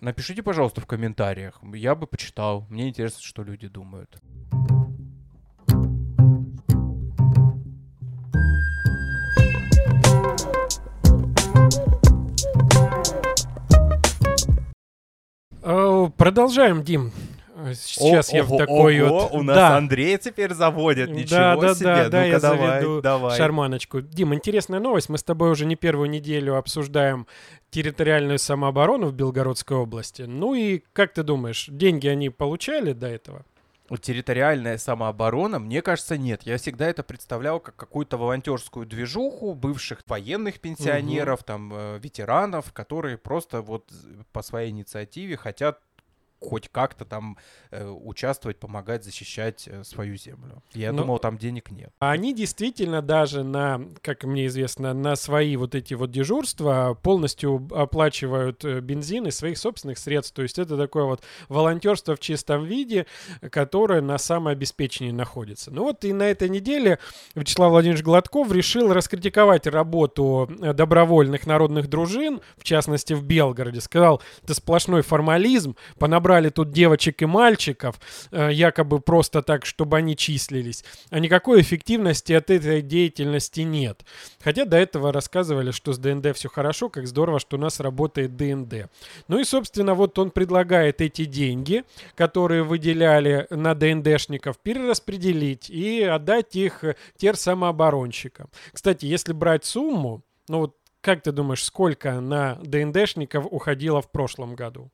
Напишите, 0.00 0.42
пожалуйста, 0.42 0.80
в 0.80 0.86
комментариях. 0.86 1.60
Я 1.74 1.94
бы 1.94 2.06
почитал. 2.06 2.66
Мне 2.68 2.88
интересно, 2.88 3.20
что 3.22 3.42
люди 3.42 3.68
думают. 3.68 4.20
Продолжаем, 16.10 16.82
Дим. 16.82 17.12
Сейчас 17.74 18.30
О, 18.32 18.36
я 18.36 18.44
ого, 18.44 18.56
в 18.56 18.58
такой 18.58 19.00
ого, 19.00 19.20
вот... 19.20 19.32
у 19.32 19.42
нас 19.42 19.56
да. 19.56 19.76
Андрей 19.78 20.18
теперь 20.18 20.52
заводит, 20.52 21.08
ничего 21.08 21.38
да, 21.38 21.56
да, 21.56 21.74
себе. 21.74 21.86
Да, 21.86 22.08
да, 22.10 22.24
я 22.24 22.38
давай, 22.38 22.58
заведу 22.58 23.00
давай. 23.00 23.36
шарманочку. 23.38 24.02
Дим, 24.02 24.34
интересная 24.34 24.78
новость. 24.78 25.08
Мы 25.08 25.16
с 25.16 25.22
тобой 25.22 25.50
уже 25.50 25.64
не 25.64 25.74
первую 25.74 26.10
неделю 26.10 26.56
обсуждаем 26.56 27.26
территориальную 27.70 28.38
самооборону 28.38 29.06
в 29.06 29.14
Белгородской 29.14 29.78
области. 29.78 30.22
Ну 30.22 30.54
и 30.54 30.82
как 30.92 31.14
ты 31.14 31.22
думаешь, 31.22 31.66
деньги 31.70 32.06
они 32.08 32.28
получали 32.28 32.92
до 32.92 33.06
этого? 33.06 33.44
территориальная 34.00 34.78
самооборона, 34.78 35.60
мне 35.60 35.80
кажется, 35.80 36.16
нет. 36.16 36.42
Я 36.42 36.58
всегда 36.58 36.88
это 36.88 37.04
представлял 37.04 37.60
как 37.60 37.76
какую-то 37.76 38.16
волонтерскую 38.16 38.84
движуху 38.84 39.54
бывших 39.54 40.02
военных 40.08 40.58
пенсионеров, 40.58 41.40
угу. 41.40 41.46
там, 41.46 41.72
э, 41.72 41.98
ветеранов, 42.02 42.72
которые 42.72 43.16
просто 43.16 43.62
вот 43.62 43.92
по 44.32 44.42
своей 44.42 44.70
инициативе 44.70 45.36
хотят 45.36 45.78
хоть 46.40 46.68
как-то 46.68 47.04
там 47.04 47.36
э, 47.70 47.86
участвовать, 47.88 48.58
помогать, 48.58 49.04
защищать 49.04 49.66
э, 49.66 49.84
свою 49.84 50.16
землю. 50.16 50.62
Я 50.72 50.92
Но 50.92 51.02
думал, 51.02 51.18
там 51.18 51.38
денег 51.38 51.70
нет. 51.70 51.90
Они 51.98 52.34
действительно 52.34 53.02
даже 53.02 53.42
на, 53.42 53.80
как 54.02 54.24
мне 54.24 54.46
известно, 54.46 54.92
на 54.92 55.16
свои 55.16 55.56
вот 55.56 55.74
эти 55.74 55.94
вот 55.94 56.10
дежурства 56.10 56.98
полностью 57.02 57.66
оплачивают 57.74 58.64
э, 58.64 58.80
бензин 58.80 59.26
из 59.26 59.36
своих 59.36 59.58
собственных 59.58 59.98
средств. 59.98 60.34
То 60.34 60.42
есть 60.42 60.58
это 60.58 60.76
такое 60.76 61.04
вот 61.04 61.22
волонтерство 61.48 62.14
в 62.16 62.20
чистом 62.20 62.64
виде, 62.64 63.06
которое 63.50 64.00
на 64.00 64.18
самообеспечении 64.18 65.12
находится. 65.12 65.70
Ну 65.70 65.84
вот 65.84 66.04
и 66.04 66.12
на 66.12 66.24
этой 66.24 66.48
неделе 66.48 66.98
Вячеслав 67.34 67.70
Владимирович 67.70 68.04
Гладков 68.04 68.52
решил 68.52 68.92
раскритиковать 68.92 69.66
работу 69.66 70.48
э, 70.60 70.72
добровольных 70.72 71.46
народных 71.46 71.88
дружин, 71.88 72.40
в 72.56 72.64
частности 72.64 73.14
в 73.14 73.24
Белгороде. 73.24 73.80
Сказал, 73.80 74.22
это 74.42 74.54
сплошной 74.54 75.02
формализм, 75.02 75.76
понабрали 75.98 76.25
набрали 76.26 76.48
тут 76.48 76.72
девочек 76.72 77.22
и 77.22 77.26
мальчиков, 77.26 78.00
э, 78.32 78.50
якобы 78.52 78.98
просто 79.00 79.42
так, 79.42 79.64
чтобы 79.64 79.98
они 79.98 80.16
числились. 80.16 80.84
А 81.10 81.20
никакой 81.20 81.60
эффективности 81.60 82.32
от 82.32 82.50
этой 82.50 82.82
деятельности 82.82 83.60
нет. 83.60 84.04
Хотя 84.42 84.64
до 84.64 84.76
этого 84.76 85.12
рассказывали, 85.12 85.70
что 85.70 85.92
с 85.92 85.98
ДНД 85.98 86.34
все 86.34 86.48
хорошо, 86.48 86.88
как 86.88 87.06
здорово, 87.06 87.38
что 87.38 87.56
у 87.56 87.60
нас 87.60 87.78
работает 87.78 88.36
ДНД. 88.36 88.90
Ну 89.28 89.38
и, 89.38 89.44
собственно, 89.44 89.94
вот 89.94 90.18
он 90.18 90.30
предлагает 90.32 91.00
эти 91.00 91.26
деньги, 91.26 91.84
которые 92.16 92.64
выделяли 92.64 93.46
на 93.50 93.74
ДНДшников, 93.74 94.58
перераспределить 94.58 95.70
и 95.70 96.02
отдать 96.02 96.56
их 96.56 96.82
терсамооборонщикам. 97.18 98.48
Кстати, 98.72 99.06
если 99.06 99.32
брать 99.32 99.64
сумму, 99.64 100.22
ну 100.48 100.58
вот 100.58 100.76
как 101.00 101.22
ты 101.22 101.30
думаешь, 101.30 101.62
сколько 101.62 102.20
на 102.20 102.56
ДНДшников 102.64 103.46
уходило 103.48 104.02
в 104.02 104.10
прошлом 104.10 104.56
году? 104.56 104.90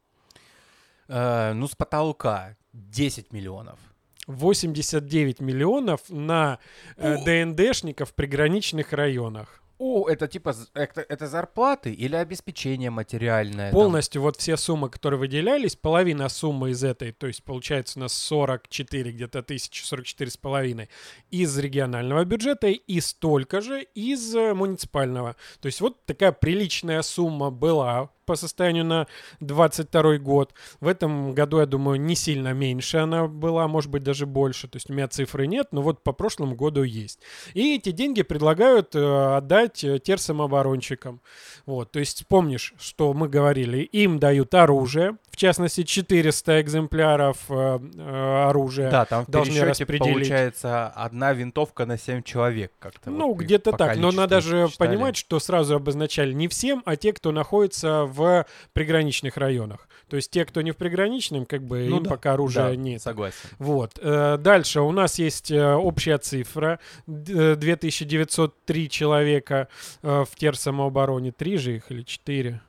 Э, 1.08 1.52
ну, 1.52 1.68
с 1.68 1.74
потолка 1.74 2.56
10 2.72 3.32
миллионов. 3.32 3.78
89 4.26 5.40
миллионов 5.40 6.00
на 6.08 6.58
э, 6.96 7.16
ДНДшников 7.24 8.10
в 8.10 8.14
приграничных 8.14 8.92
районах. 8.92 9.62
О, 9.84 10.08
это 10.08 10.28
типа 10.28 10.54
это, 10.74 11.04
это 11.08 11.26
зарплаты 11.26 11.92
или 11.92 12.14
обеспечение 12.14 12.90
материальное? 12.90 13.72
Полностью 13.72 14.20
там? 14.20 14.26
вот 14.26 14.36
все 14.36 14.56
суммы, 14.56 14.88
которые 14.88 15.18
выделялись, 15.18 15.74
половина 15.74 16.28
суммы 16.28 16.70
из 16.70 16.84
этой, 16.84 17.10
то 17.10 17.26
есть 17.26 17.42
получается 17.42 17.98
у 17.98 18.02
нас 18.02 18.12
44 18.12 19.10
где-то 19.10 19.42
тысячи, 19.42 19.82
44 19.82 20.30
с 20.30 20.36
половиной 20.36 20.88
из 21.32 21.58
регионального 21.58 22.24
бюджета 22.24 22.68
и 22.68 23.00
столько 23.00 23.60
же 23.60 23.82
из 23.82 24.32
э, 24.36 24.54
муниципального. 24.54 25.34
То 25.60 25.66
есть 25.66 25.80
вот 25.80 26.06
такая 26.06 26.30
приличная 26.30 27.02
сумма 27.02 27.50
была 27.50 28.10
по 28.24 28.36
состоянию 28.36 28.84
на 28.84 29.06
22 29.40 30.18
год. 30.18 30.54
В 30.80 30.88
этом 30.88 31.32
году, 31.32 31.60
я 31.60 31.66
думаю, 31.66 32.00
не 32.00 32.14
сильно 32.14 32.52
меньше 32.52 32.98
она 32.98 33.26
была, 33.26 33.68
может 33.68 33.90
быть, 33.90 34.02
даже 34.02 34.26
больше. 34.26 34.68
То 34.68 34.76
есть 34.76 34.90
у 34.90 34.92
меня 34.92 35.08
цифры 35.08 35.46
нет, 35.46 35.68
но 35.72 35.82
вот 35.82 36.02
по 36.02 36.12
прошлому 36.12 36.54
году 36.54 36.82
есть. 36.82 37.20
И 37.54 37.76
эти 37.76 37.90
деньги 37.90 38.22
предлагают 38.22 38.94
э, 38.94 39.36
отдать 39.36 39.84
э, 39.84 39.98
терсамооборонщикам. 39.98 41.20
Вот, 41.66 41.92
то 41.92 41.98
есть 41.98 42.26
помнишь, 42.28 42.74
что 42.78 43.12
мы 43.12 43.28
говорили, 43.28 43.78
им 43.78 44.18
дают 44.18 44.54
оружие, 44.54 45.16
в 45.32 45.36
частности, 45.36 45.82
400 45.82 46.60
экземпляров 46.60 47.38
э, 47.48 47.78
э, 47.96 48.44
оружия 48.48 48.90
да, 48.90 49.06
там 49.06 49.24
в 49.24 49.30
должны 49.30 49.64
распределить. 49.64 50.12
получается 50.12 50.88
одна 50.88 51.32
винтовка 51.32 51.86
на 51.86 51.96
7 51.96 52.22
человек 52.22 52.70
как-то. 52.78 53.10
Ну, 53.10 53.28
вот, 53.28 53.38
где-то 53.38 53.72
так, 53.72 53.96
но 53.96 54.12
надо 54.12 54.42
же 54.42 54.68
считали. 54.68 54.90
понимать, 54.90 55.16
что 55.16 55.40
сразу 55.40 55.76
обозначали 55.76 56.34
не 56.34 56.48
всем, 56.48 56.82
а 56.84 56.96
те, 56.96 57.14
кто 57.14 57.32
находится 57.32 58.04
в 58.04 58.44
приграничных 58.74 59.38
районах. 59.38 59.88
То 60.10 60.16
есть 60.16 60.30
те, 60.30 60.44
кто 60.44 60.60
не 60.60 60.72
в 60.72 60.76
приграничном, 60.76 61.46
как 61.46 61.62
бы 61.62 61.86
ну, 61.88 61.96
им 61.96 62.02
да, 62.02 62.10
пока 62.10 62.34
оружия 62.34 62.68
да, 62.68 62.76
нет. 62.76 63.00
Согласен. 63.00 63.48
Вот. 63.58 63.98
Э, 64.02 64.36
дальше 64.36 64.82
у 64.82 64.92
нас 64.92 65.18
есть 65.18 65.50
э, 65.50 65.74
общая 65.74 66.18
цифра. 66.18 66.78
2903 67.06 68.90
человека 68.90 69.68
в 70.02 70.28
терсамообороне. 70.36 71.32
Три 71.32 71.56
же 71.56 71.76
их 71.76 71.90
или 71.90 72.02
четыре? 72.02 72.60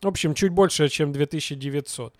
В 0.00 0.06
общем, 0.06 0.34
чуть 0.34 0.52
больше, 0.52 0.88
чем 0.88 1.10
2900 1.10 2.14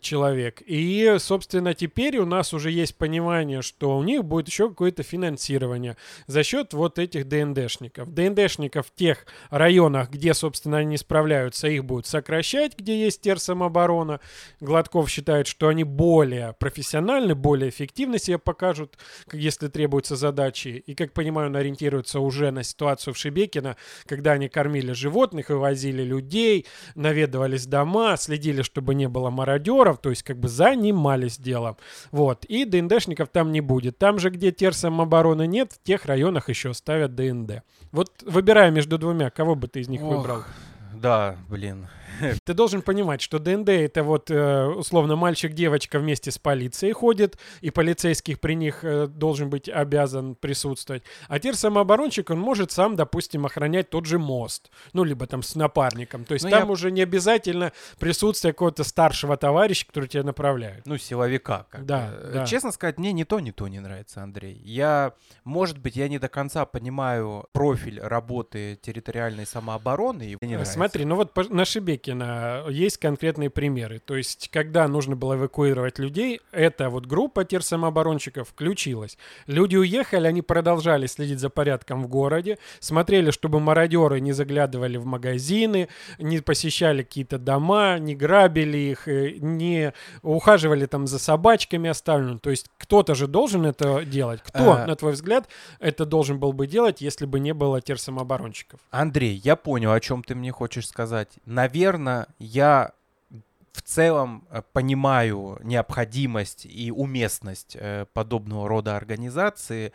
человек. 0.00 0.62
И, 0.64 1.16
собственно, 1.18 1.74
теперь 1.74 2.16
у 2.16 2.24
нас 2.24 2.54
уже 2.54 2.70
есть 2.70 2.96
понимание, 2.96 3.60
что 3.60 3.98
у 3.98 4.02
них 4.02 4.24
будет 4.24 4.48
еще 4.48 4.70
какое-то 4.70 5.02
финансирование 5.02 5.98
за 6.26 6.42
счет 6.42 6.72
вот 6.72 6.98
этих 6.98 7.28
ДНДшников. 7.28 8.14
ДНДшников 8.14 8.86
в 8.86 8.94
тех 8.94 9.26
районах, 9.50 10.08
где, 10.08 10.32
собственно, 10.32 10.78
они 10.78 10.96
справляются, 10.96 11.68
их 11.68 11.84
будут 11.84 12.06
сокращать, 12.06 12.78
где 12.78 12.98
есть 12.98 13.20
терсамоборона. 13.20 14.20
Гладков 14.60 15.10
считает, 15.10 15.46
что 15.46 15.68
они 15.68 15.84
более 15.84 16.54
профессиональны, 16.54 17.34
более 17.34 17.68
эффективно 17.68 18.18
себя 18.18 18.38
покажут, 18.38 18.96
если 19.30 19.68
требуются 19.68 20.16
задачи. 20.16 20.82
И, 20.86 20.94
как 20.94 21.12
понимаю, 21.12 21.48
он 21.48 21.56
ориентируется 21.56 22.18
уже 22.18 22.50
на 22.50 22.62
ситуацию 22.62 23.12
в 23.12 23.18
Шебекино, 23.18 23.76
когда 24.06 24.32
они 24.32 24.48
кормили 24.48 24.92
животных 24.92 25.50
и 25.50 25.52
возили 25.52 26.02
людей, 26.02 26.64
на 26.94 27.09
наведывались 27.10 27.66
дома, 27.66 28.16
следили, 28.16 28.62
чтобы 28.62 28.94
не 28.94 29.08
было 29.08 29.30
мародеров, 29.30 29.98
то 29.98 30.10
есть 30.10 30.22
как 30.22 30.38
бы 30.38 30.48
занимались 30.48 31.38
делом. 31.38 31.76
Вот. 32.12 32.44
И 32.44 32.64
ДНДшников 32.64 33.28
там 33.28 33.52
не 33.52 33.60
будет. 33.60 33.98
Там 33.98 34.18
же, 34.18 34.30
где 34.30 34.52
терсамобороны 34.52 35.46
нет, 35.46 35.72
в 35.72 35.82
тех 35.82 36.06
районах 36.06 36.48
еще 36.48 36.72
ставят 36.72 37.14
ДНД. 37.14 37.62
Вот 37.92 38.22
выбирая 38.24 38.70
между 38.70 38.98
двумя, 38.98 39.30
кого 39.30 39.54
бы 39.54 39.66
ты 39.68 39.80
из 39.80 39.88
них 39.88 40.02
Ох. 40.02 40.16
выбрал? 40.16 40.42
да, 40.94 41.36
блин. 41.48 41.88
Ты 42.44 42.54
должен 42.54 42.82
понимать, 42.82 43.20
что 43.20 43.38
ДНД 43.38 43.68
это 43.70 44.02
вот 44.02 44.30
э, 44.30 44.64
условно 44.66 45.16
мальчик-девочка 45.16 45.98
вместе 45.98 46.30
с 46.30 46.38
полицией 46.38 46.92
ходит, 46.92 47.38
и 47.60 47.70
полицейских 47.70 48.40
при 48.40 48.54
них 48.54 48.84
э, 48.84 49.06
должен 49.06 49.50
быть 49.50 49.68
обязан 49.68 50.34
присутствовать. 50.34 51.02
А 51.28 51.38
теперь 51.38 51.54
самооборонщик, 51.54 52.30
он 52.30 52.38
может 52.40 52.70
сам, 52.72 52.96
допустим, 52.96 53.46
охранять 53.46 53.90
тот 53.90 54.06
же 54.06 54.18
мост. 54.18 54.70
Ну, 54.92 55.04
либо 55.04 55.26
там 55.26 55.42
с 55.42 55.54
напарником. 55.54 56.24
То 56.24 56.34
есть 56.34 56.44
Ну, 56.44 56.50
там 56.50 56.66
я- 56.66 56.72
уже 56.72 56.90
не 56.90 57.02
обязательно 57.02 57.72
присутствие 57.98 58.52
какого-то 58.52 58.84
старшего 58.84 59.36
товарища, 59.36 59.86
который 59.86 60.08
тебя 60.08 60.22
направляет. 60.22 60.86
Ну, 60.86 60.98
силовика. 60.98 61.66
Как 61.70 61.84
Да, 61.86 62.08
бы. 62.10 62.30
да. 62.34 62.46
Честно 62.46 62.72
сказать, 62.72 62.98
мне 62.98 63.12
ни 63.12 63.24
то, 63.24 63.40
ни 63.40 63.50
то 63.50 63.68
не 63.68 63.80
нравится, 63.80 64.22
Андрей. 64.22 64.60
Я, 64.64 65.14
может 65.44 65.78
быть, 65.78 65.96
я 65.96 66.08
не 66.08 66.18
до 66.18 66.28
конца 66.28 66.64
понимаю 66.66 67.46
профиль 67.52 68.00
работы 68.00 68.78
территориальной 68.80 69.46
самообороны. 69.46 70.22
И 70.32 70.36
не 70.40 70.52
нравится. 70.52 70.72
Смотри, 70.74 71.04
ну 71.04 71.16
вот 71.16 71.34
на 71.50 71.64
Шебекина 72.00 72.64
есть 72.68 72.98
конкретные 72.98 73.50
примеры. 73.50 73.98
То 73.98 74.16
есть, 74.16 74.48
когда 74.52 74.88
нужно 74.88 75.16
было 75.16 75.34
эвакуировать 75.34 75.98
людей, 75.98 76.40
эта 76.52 76.88
вот 76.88 77.06
группа 77.06 77.44
терсамооборонщиков 77.44 78.48
включилась. 78.48 79.18
Люди 79.46 79.76
уехали, 79.76 80.26
они 80.26 80.42
продолжали 80.42 81.06
следить 81.06 81.40
за 81.40 81.50
порядком 81.50 82.02
в 82.02 82.08
городе, 82.08 82.58
смотрели, 82.80 83.30
чтобы 83.30 83.60
мародеры 83.60 84.20
не 84.20 84.32
заглядывали 84.32 84.96
в 84.96 85.04
магазины, 85.04 85.88
не 86.18 86.40
посещали 86.40 87.02
какие-то 87.02 87.38
дома, 87.38 87.98
не 87.98 88.14
грабили 88.14 88.78
их, 88.78 89.08
э, 89.08 89.34
не 89.38 89.92
ухаживали 90.22 90.86
там 90.86 91.06
за 91.06 91.18
собачками 91.18 91.90
оставленными. 91.90 92.38
То 92.38 92.50
есть, 92.50 92.66
кто-то 92.78 93.14
же 93.14 93.26
должен 93.26 93.66
это 93.66 94.04
делать. 94.04 94.40
Кто, 94.42 94.72
А. 94.72 94.86
на 94.86 94.96
твой 94.96 95.12
взгляд, 95.12 95.48
это 95.80 96.04
должен 96.04 96.38
был 96.38 96.52
бы 96.52 96.66
делать, 96.66 97.00
если 97.00 97.26
бы 97.26 97.40
не 97.40 97.52
было 97.52 97.80
терсамооборонщиков? 97.80 98.80
Андрей, 98.90 99.40
я 99.44 99.56
понял, 99.56 99.92
о 99.92 100.00
чем 100.00 100.22
ты 100.22 100.34
мне 100.34 100.50
хочешь 100.50 100.88
сказать. 100.88 101.28
Наверное, 101.44 101.89
я 102.38 102.92
в 103.72 103.82
целом 103.82 104.46
э, 104.50 104.62
понимаю 104.72 105.58
необходимость 105.62 106.66
и 106.66 106.90
уместность 106.90 107.76
э, 107.78 108.06
подобного 108.12 108.68
рода 108.68 108.96
организации. 108.96 109.92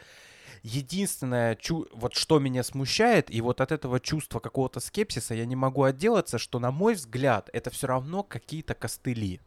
Единственное, 0.64 1.58
вот 1.94 2.16
что 2.16 2.40
меня 2.40 2.64
смущает, 2.64 3.30
и 3.30 3.42
вот 3.42 3.62
от 3.62 3.72
этого 3.72 4.00
чувства 4.00 4.40
какого-то 4.40 4.80
скепсиса 4.80 5.36
я 5.36 5.46
не 5.46 5.56
могу 5.56 5.84
отделаться, 5.84 6.40
что, 6.40 6.60
на 6.60 6.72
мой 6.72 6.96
взгляд, 6.96 7.50
это 7.54 7.70
все 7.70 7.88
равно 7.88 8.24
какие-то 8.24 8.74
костыли. 8.74 9.42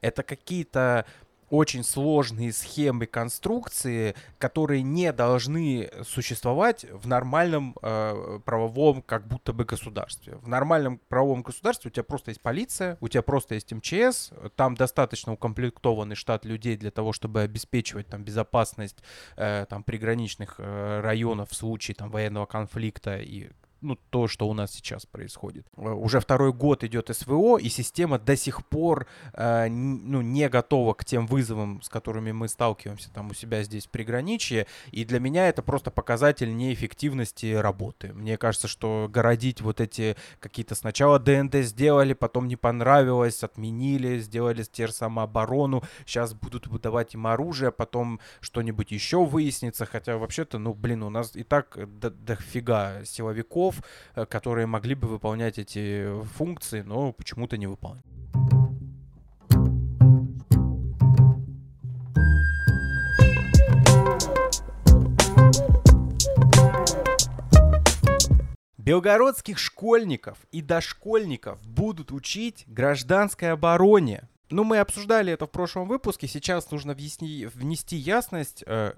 Это 0.00 0.22
какие-то 0.22 1.06
очень 1.50 1.84
сложные 1.84 2.52
схемы 2.52 3.06
конструкции, 3.06 4.14
которые 4.38 4.82
не 4.82 5.12
должны 5.12 5.90
существовать 6.04 6.86
в 6.90 7.06
нормальном 7.06 7.76
э, 7.82 8.40
правовом 8.44 9.02
как 9.02 9.26
будто 9.26 9.52
бы 9.52 9.64
государстве. 9.64 10.36
В 10.36 10.48
нормальном 10.48 11.00
правовом 11.08 11.42
государстве 11.42 11.90
у 11.90 11.92
тебя 11.92 12.04
просто 12.04 12.30
есть 12.30 12.40
полиция, 12.40 12.98
у 13.00 13.08
тебя 13.08 13.22
просто 13.22 13.54
есть 13.54 13.72
МЧС, 13.72 14.30
там 14.56 14.74
достаточно 14.74 15.32
укомплектованный 15.32 16.16
штат 16.16 16.44
людей 16.44 16.76
для 16.76 16.90
того, 16.90 17.12
чтобы 17.12 17.42
обеспечивать 17.42 18.08
там 18.08 18.22
безопасность 18.22 18.98
э, 19.36 19.66
там 19.68 19.82
приграничных 19.82 20.56
э, 20.58 21.00
районов 21.00 21.50
в 21.50 21.54
случае 21.54 21.94
там 21.94 22.10
военного 22.10 22.46
конфликта 22.46 23.18
и 23.18 23.50
ну, 23.80 23.96
то, 24.10 24.28
что 24.28 24.48
у 24.48 24.54
нас 24.54 24.72
сейчас 24.72 25.06
происходит. 25.06 25.66
Э, 25.76 25.90
Уже 25.90 26.20
второй 26.20 26.52
год 26.52 26.84
идет 26.84 27.10
СВО, 27.14 27.58
и 27.58 27.68
система 27.68 28.18
до 28.18 28.36
сих 28.36 28.66
пор 28.66 29.06
э, 29.32 29.68
ну, 29.68 30.22
не 30.22 30.48
готова 30.48 30.94
к 30.94 31.04
тем 31.04 31.26
вызовам, 31.26 31.82
с 31.82 31.88
которыми 31.88 32.32
мы 32.32 32.48
сталкиваемся 32.48 33.10
там 33.12 33.30
у 33.30 33.34
себя 33.34 33.62
здесь 33.62 33.86
в 33.86 33.90
приграничье. 33.90 34.66
И 34.90 35.04
для 35.04 35.20
меня 35.20 35.48
это 35.48 35.62
просто 35.62 35.90
показатель 35.90 36.56
неэффективности 36.56 37.54
работы. 37.54 38.12
Мне 38.12 38.36
кажется, 38.36 38.68
что 38.68 39.08
городить 39.10 39.60
вот 39.60 39.80
эти 39.80 40.16
какие-то 40.40 40.74
сначала 40.74 41.18
ДНД 41.18 41.56
сделали, 41.56 42.14
потом 42.14 42.48
не 42.48 42.56
понравилось, 42.56 43.42
отменили, 43.42 44.18
сделали 44.18 44.62
теперь 44.62 44.92
самооборону, 44.92 45.82
сейчас 46.06 46.34
будут 46.34 46.66
выдавать 46.66 47.14
им 47.14 47.26
оружие, 47.26 47.72
потом 47.72 48.20
что-нибудь 48.40 48.90
еще 48.92 49.24
выяснится, 49.24 49.86
хотя 49.86 50.16
вообще-то, 50.16 50.58
ну, 50.58 50.74
блин, 50.74 51.02
у 51.02 51.10
нас 51.10 51.34
и 51.36 51.42
так 51.42 51.76
до- 52.00 52.10
дофига 52.10 53.04
силовиков, 53.04 53.65
э, 54.14 54.26
которые 54.26 54.66
могли 54.66 54.94
бы 54.94 55.08
выполнять 55.08 55.58
эти 55.58 56.22
функции, 56.34 56.82
но 56.82 57.12
почему-то 57.12 57.56
не 57.56 57.66
выполняют. 57.66 58.06
Белгородских 68.78 69.58
школьников 69.58 70.38
и 70.52 70.62
дошкольников 70.62 71.60
будут 71.66 72.12
учить 72.12 72.64
гражданской 72.68 73.50
обороне. 73.52 74.28
Ну, 74.48 74.62
мы 74.62 74.78
обсуждали 74.78 75.32
это 75.32 75.46
в 75.46 75.50
прошлом 75.50 75.88
выпуске. 75.88 76.28
Сейчас 76.28 76.70
нужно 76.70 76.94
внести, 76.94 77.46
внести 77.46 77.96
ясность. 77.96 78.62
э, 78.64 78.92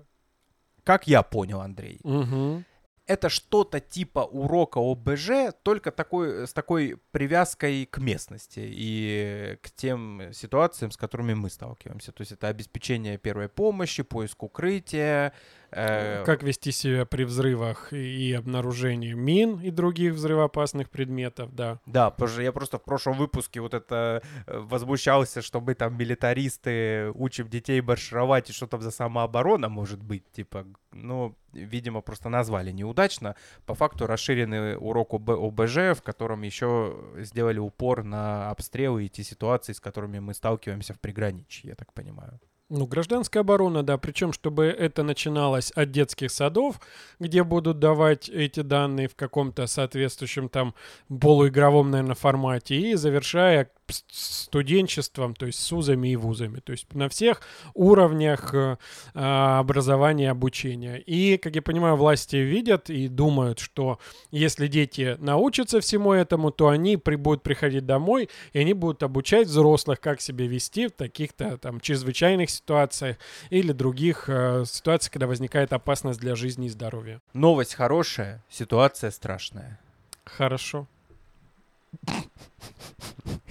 как 0.85 1.07
я 1.07 1.23
понял, 1.23 1.61
Андрей, 1.61 2.01
Мгм. 2.05 2.65
Это 3.09 3.31
что-то 3.31 3.81
типа 3.81 4.21
урока 4.21 4.79
ОБЖ, 4.79 5.55
только 5.63 5.91
такой, 5.91 6.47
с 6.47 6.53
такой 6.53 6.99
привязкой 7.11 7.87
к 7.87 7.99
местности 7.99 8.61
и 8.63 9.59
к 9.63 9.71
тем 9.71 10.31
ситуациям, 10.33 10.91
с 10.91 10.97
которыми 10.97 11.35
мы 11.35 11.49
сталкиваемся. 11.49 12.13
То 12.13 12.21
есть 12.21 12.33
это 12.33 12.49
обеспечение 12.49 13.17
первой 13.17 13.49
помощи, 13.49 14.03
поиск 14.03 14.43
укрытия. 14.43 15.33
Э, 15.71 16.25
Как 16.25 16.43
вести 16.43 16.73
себя 16.73 17.05
при 17.05 17.25
взрывах 17.25 17.93
и 17.93 18.33
обнаружении 18.33 19.13
мин 19.13 19.61
и 19.61 19.71
других 19.71 20.15
взрывоопасных 20.15 20.91
предметов, 20.91 21.55
да. 21.55 21.81
Да, 21.87 22.11
потому 22.11 22.29
что 22.29 22.43
я 22.43 22.53
просто 22.53 22.79
в 22.79 22.85
прошлом 22.85 23.17
выпуске 23.17 23.61
вот 23.61 23.75
это 23.75 24.23
э, 24.47 24.59
возмущался, 24.59 25.43
что 25.43 25.61
мы 25.61 25.75
там 25.75 25.97
милитаристы 25.97 27.11
учим 27.15 27.49
детей 27.49 27.81
маршировать 27.81 28.51
и 28.51 28.53
что 28.53 28.67
там 28.67 28.83
за 28.83 28.91
самооборона 28.91 29.69
может 29.69 30.03
быть, 30.03 30.31
типа, 30.33 30.67
ну, 30.93 31.35
видимо, 31.53 32.01
просто 32.01 32.29
назвали 32.29 32.71
неудачно. 32.73 33.35
По 33.67 33.75
факту 33.75 34.07
расширенный 34.07 34.77
урок 34.77 35.15
ОБ, 35.15 35.31
ОБЖ, 35.31 35.97
в 35.97 36.03
котором 36.03 36.43
еще 36.43 36.97
сделали 37.19 37.59
упор 37.59 38.05
на 38.05 38.51
обстрелы 38.51 39.07
и 39.07 39.09
те 39.09 39.23
ситуации, 39.23 39.73
с 39.73 39.81
которыми 39.81 40.19
мы 40.19 40.35
сталкиваемся 40.35 40.95
в 40.95 41.01
приграничье, 41.01 41.71
я 41.71 41.75
так 41.75 41.93
понимаю. 41.93 42.41
Ну, 42.71 42.87
гражданская 42.87 43.41
оборона, 43.41 43.83
да, 43.83 43.97
причем, 43.97 44.35
чтобы 44.35 44.67
это 44.67 45.03
начиналось 45.03 45.71
от 45.71 45.91
детских 45.91 46.31
садов, 46.31 46.79
где 47.19 47.43
будут 47.43 47.79
давать 47.79 48.29
эти 48.29 48.61
данные 48.61 49.09
в 49.09 49.17
каком-то 49.17 49.67
соответствующем 49.67 50.51
там 50.51 50.75
полуигровом, 51.09 51.91
наверное, 51.91 52.15
формате, 52.15 52.77
и 52.77 52.95
завершая 52.95 53.71
студенчеством, 54.11 55.35
то 55.35 55.47
есть 55.47 55.59
с 55.59 55.73
узами 55.73 56.09
и 56.09 56.17
вузами, 56.17 56.61
то 56.61 56.73
есть 56.73 56.93
на 56.95 57.09
всех 57.09 57.43
уровнях 57.75 58.55
э, 58.55 58.77
а, 59.15 59.59
образования 59.59 60.25
и 60.25 60.29
обучения. 60.29 60.99
И, 60.99 61.37
как 61.39 61.55
я 61.55 61.63
понимаю, 61.63 61.97
власти 61.97 62.37
видят 62.37 62.91
и 62.91 63.09
думают, 63.09 63.59
что 63.59 63.99
если 64.31 64.67
дети 64.67 65.17
научатся 65.19 65.81
всему 65.81 66.13
этому, 66.13 66.51
то 66.51 66.69
они 66.69 66.97
при, 66.97 67.17
будут 67.17 67.43
приходить 67.43 67.87
домой, 67.87 68.29
и 68.53 68.59
они 68.59 68.75
будут 68.75 69.03
обучать 69.03 69.47
взрослых, 69.47 70.01
как 70.01 70.21
себя 70.21 70.47
вести 70.47 70.89
в 70.89 70.93
таких-то 70.93 71.59
там 71.59 71.81
чрезвычайных 71.81 72.51
ситуациях 72.51 73.17
или 73.51 73.73
других 73.73 74.25
э, 74.29 74.65
ситуациях, 74.67 75.13
когда 75.13 75.27
возникает 75.27 75.73
опасность 75.73 76.21
для 76.21 76.35
жизни 76.35 76.67
и 76.67 76.71
здоровья. 76.71 77.21
Новость 77.33 77.75
хорошая, 77.75 78.43
ситуация 78.51 79.11
страшная. 79.11 79.79
Хорошо. 80.25 80.87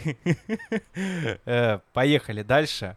Э, 1.46 1.80
Поехали 1.93 2.43
дальше. 2.43 2.96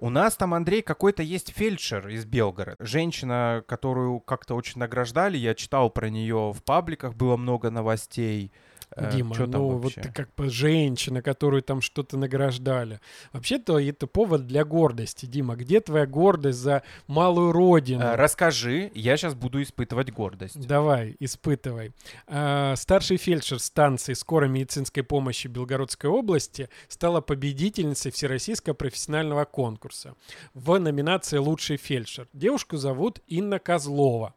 У 0.00 0.10
нас 0.10 0.36
там, 0.36 0.54
Андрей, 0.54 0.80
какой-то 0.80 1.22
есть 1.22 1.52
фельдшер 1.54 2.08
из 2.08 2.24
Белгорода. 2.24 2.76
Женщина, 2.80 3.62
которую 3.68 4.20
как-то 4.20 4.54
очень 4.54 4.78
награждали. 4.78 5.36
Я 5.36 5.54
читал 5.54 5.90
про 5.90 6.08
нее 6.08 6.52
в 6.52 6.62
пабликах, 6.64 7.14
было 7.14 7.36
много 7.36 7.68
новостей. 7.68 8.50
Э, 8.96 9.10
Дима, 9.12 9.34
чё 9.36 9.46
ну 9.46 9.78
вот 9.78 9.94
ты 9.94 10.10
как 10.12 10.34
бы 10.34 10.48
женщина, 10.48 11.22
которую 11.22 11.62
там 11.62 11.80
что-то 11.80 12.16
награждали. 12.16 13.00
Вообще-то 13.32 13.78
это 13.78 14.06
повод 14.06 14.46
для 14.46 14.64
гордости, 14.64 15.26
Дима. 15.26 15.56
Где 15.56 15.80
твоя 15.80 16.06
гордость 16.06 16.58
за 16.58 16.82
малую 17.06 17.52
родину? 17.52 18.02
Э, 18.02 18.16
Расскажи, 18.16 18.90
я 18.94 19.16
сейчас 19.16 19.34
буду 19.34 19.62
испытывать 19.62 20.10
гордость. 20.12 20.58
Давай, 20.66 21.16
испытывай. 21.20 21.92
А, 22.26 22.74
Старший 22.76 23.16
фельдшер 23.16 23.58
станции 23.58 24.14
скорой 24.14 24.48
медицинской 24.48 25.02
помощи 25.02 25.48
Белгородской 25.48 26.10
области 26.10 26.68
стала 26.88 27.20
победительницей 27.20 28.10
Всероссийского 28.10 28.74
профессионального 28.74 29.44
конкурса 29.44 30.14
в 30.54 30.78
номинации 30.78 31.38
«Лучший 31.38 31.76
фельдшер». 31.76 32.28
Девушку 32.32 32.76
зовут 32.76 33.20
Инна 33.26 33.58
Козлова. 33.58 34.34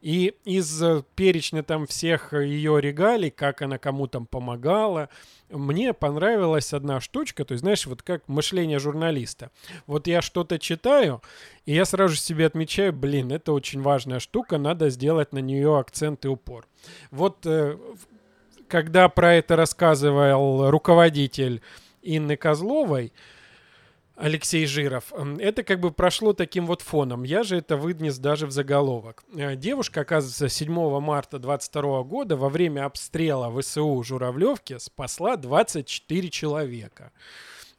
И 0.00 0.34
из 0.44 0.82
э, 0.82 1.02
перечня 1.14 1.62
там 1.62 1.86
всех 1.86 2.32
ее 2.32 2.80
регалий, 2.80 3.30
как 3.30 3.62
она 3.62 3.78
кому 3.78 4.06
там 4.06 4.26
помогала, 4.26 5.08
мне 5.50 5.92
понравилась 5.92 6.72
одна 6.72 7.00
штучка, 7.00 7.44
то 7.44 7.52
есть, 7.52 7.62
знаешь, 7.62 7.86
вот 7.86 8.02
как 8.02 8.26
мышление 8.28 8.78
журналиста. 8.78 9.50
Вот 9.86 10.06
я 10.06 10.22
что-то 10.22 10.58
читаю, 10.58 11.22
и 11.66 11.74
я 11.74 11.84
сразу 11.84 12.14
же 12.14 12.20
себе 12.20 12.46
отмечаю, 12.46 12.92
блин, 12.92 13.32
это 13.32 13.52
очень 13.52 13.82
важная 13.82 14.20
штука, 14.20 14.58
надо 14.58 14.90
сделать 14.90 15.32
на 15.32 15.38
нее 15.38 15.78
акцент 15.78 16.24
и 16.24 16.28
упор. 16.28 16.66
Вот 17.10 17.44
э, 17.44 17.76
когда 18.68 19.08
про 19.08 19.34
это 19.34 19.56
рассказывал 19.56 20.70
руководитель 20.70 21.60
Инны 22.02 22.36
Козловой, 22.36 23.12
Алексей 24.20 24.66
Жиров. 24.66 25.12
Это 25.38 25.62
как 25.62 25.80
бы 25.80 25.90
прошло 25.90 26.32
таким 26.32 26.66
вот 26.66 26.82
фоном. 26.82 27.22
Я 27.22 27.42
же 27.42 27.56
это 27.56 27.76
вынес 27.76 28.18
даже 28.18 28.46
в 28.46 28.50
заголовок. 28.50 29.24
Э, 29.34 29.56
девушка, 29.56 30.02
оказывается, 30.02 30.48
7 30.48 31.00
марта 31.00 31.38
22 31.38 32.02
года 32.02 32.36
во 32.36 32.50
время 32.50 32.84
обстрела 32.84 33.50
ВСУ 33.60 34.02
Журавлевки 34.02 34.78
спасла 34.78 35.36
24 35.36 36.28
человека. 36.28 37.12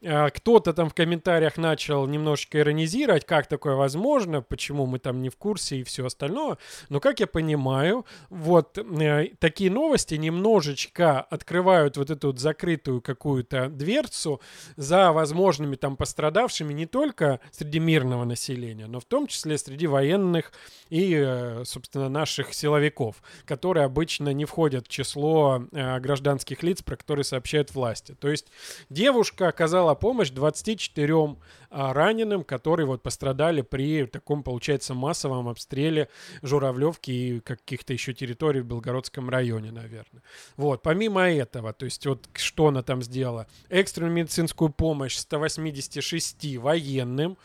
А, 0.03 0.29
кто-то 0.29 0.73
там 0.73 0.89
в 0.89 0.93
комментариях 0.95 1.57
начал 1.57 2.07
немножечко 2.07 2.59
иронизировать, 2.59 3.25
как 3.25 3.47
такое 3.47 3.75
возможно, 3.75 4.41
почему 4.41 4.87
мы 4.87 4.99
там 4.99 5.21
не 5.21 5.29
в 5.29 5.37
курсе 5.37 5.77
и 5.77 5.83
все 5.83 6.05
остальное. 6.05 6.57
Но, 6.89 6.99
как 6.99 7.19
я 7.19 7.27
понимаю, 7.27 8.05
вот 8.29 8.77
э, 8.77 9.29
такие 9.39 9.69
новости 9.69 10.15
немножечко 10.15 11.21
открывают 11.21 11.97
вот 11.97 12.09
эту 12.09 12.27
вот 12.27 12.39
закрытую 12.39 13.01
какую-то 13.01 13.69
дверцу 13.69 14.41
за 14.75 15.11
возможными 15.11 15.75
там 15.75 15.95
пострадавшими 15.95 16.73
не 16.73 16.87
только 16.87 17.39
среди 17.51 17.79
мирного 17.79 18.25
населения, 18.25 18.87
но 18.87 18.99
в 18.99 19.05
том 19.05 19.27
числе 19.27 19.57
среди 19.57 19.85
военных 19.85 20.51
и, 20.89 21.13
э, 21.15 21.63
собственно, 21.65 22.09
наших 22.09 22.55
силовиков, 22.55 23.21
которые 23.45 23.85
обычно 23.85 24.33
не 24.33 24.45
входят 24.45 24.87
в 24.87 24.89
число 24.89 25.63
э, 25.71 25.99
гражданских 25.99 26.63
лиц, 26.63 26.81
про 26.81 26.95
которые 26.95 27.23
сообщают 27.23 27.73
власти. 27.75 28.15
То 28.19 28.29
есть 28.29 28.47
девушка 28.89 29.47
оказала 29.47 29.90
оказала 29.91 29.95
помощь 29.95 30.29
24 30.31 31.37
а, 31.69 31.93
раненым, 31.93 32.43
которые 32.43 32.85
вот 32.85 33.01
пострадали 33.01 33.61
при 33.61 34.05
таком, 34.05 34.43
получается, 34.43 34.93
массовом 34.93 35.47
обстреле 35.47 36.07
Журавлевки 36.41 37.11
и 37.11 37.39
каких-то 37.39 37.93
еще 37.93 38.13
территорий 38.13 38.61
в 38.61 38.65
Белгородском 38.65 39.29
районе, 39.29 39.71
наверное. 39.71 40.23
Вот, 40.57 40.81
помимо 40.81 41.29
этого, 41.29 41.73
то 41.73 41.85
есть 41.85 42.05
вот 42.05 42.29
что 42.33 42.67
она 42.67 42.81
там 42.81 43.01
сделала? 43.01 43.47
Экстренную 43.69 44.13
медицинскую 44.13 44.69
помощь 44.69 45.15
186 45.15 46.57
военным, 46.57 47.37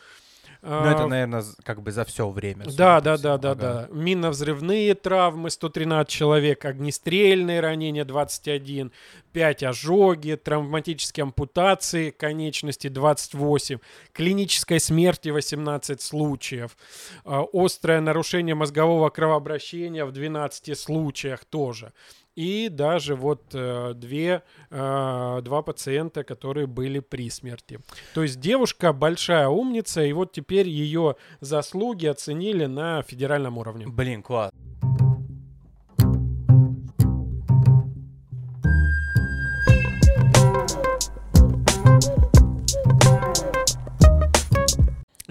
ну, 0.69 0.85
это, 0.85 1.03
а, 1.03 1.07
наверное, 1.07 1.43
как 1.63 1.81
бы 1.81 1.91
за 1.91 2.03
все 2.03 2.29
время. 2.29 2.65
Да, 2.65 2.99
да, 2.99 3.17
да, 3.17 3.37
да, 3.37 3.55
да. 3.55 3.87
Минно-взрывные 3.89 4.95
травмы 4.95 5.49
113 5.49 6.09
человек, 6.11 6.65
огнестрельные 6.65 7.61
ранения 7.61 8.03
21, 8.03 8.91
5 9.31 9.63
ожоги, 9.63 10.35
травматические 10.35 11.23
ампутации 11.23 12.09
конечности 12.09 12.89
28, 12.89 13.77
клинической 14.11 14.81
смерти 14.81 15.29
18 15.29 16.01
случаев, 16.01 16.77
а, 17.23 17.45
острое 17.53 18.01
нарушение 18.01 18.55
мозгового 18.55 19.09
кровообращения 19.09 20.03
в 20.03 20.11
12 20.11 20.77
случаях 20.77 21.45
тоже 21.45 21.93
и 22.37 22.69
даже 22.69 23.15
вот 23.15 23.41
э, 23.53 23.93
две, 23.95 24.43
э, 24.69 25.41
два 25.43 25.61
пациента, 25.63 26.23
которые 26.23 26.67
были 26.67 26.99
при 26.99 27.31
смерти. 27.31 27.79
То 28.13 28.21
есть 28.21 28.39
девушка 28.39 28.93
большая 28.93 29.47
умница, 29.47 30.03
и 30.03 30.13
вот 30.13 30.33
теперь 30.33 30.69
ее 30.69 31.15
заслуги 31.41 32.05
оценили 32.05 32.67
на 32.67 33.01
федеральном 33.01 33.57
уровне. 33.57 33.87
Блин, 33.87 34.21
класс. 34.21 34.51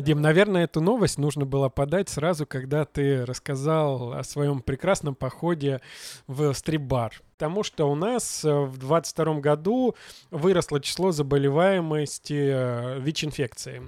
Дим, 0.06 0.20
наверное, 0.20 0.62
эту 0.66 0.80
новость 0.80 1.18
нужно 1.18 1.46
было 1.46 1.68
подать 1.68 2.08
сразу, 2.08 2.46
когда 2.46 2.84
ты 2.84 3.26
рассказал 3.26 4.12
о 4.12 4.22
своем 4.22 4.60
прекрасном 4.60 5.16
походе 5.16 5.80
в 6.28 6.54
стрип-бар 6.54 7.20
тому, 7.36 7.62
что 7.62 7.90
у 7.90 7.94
нас 7.94 8.44
э, 8.44 8.48
в 8.50 8.78
2022 8.78 9.40
году 9.40 9.94
выросло 10.30 10.80
число 10.80 11.12
заболеваемости 11.12 12.34
э, 12.34 13.00
ВИЧ-инфекцией 13.00 13.82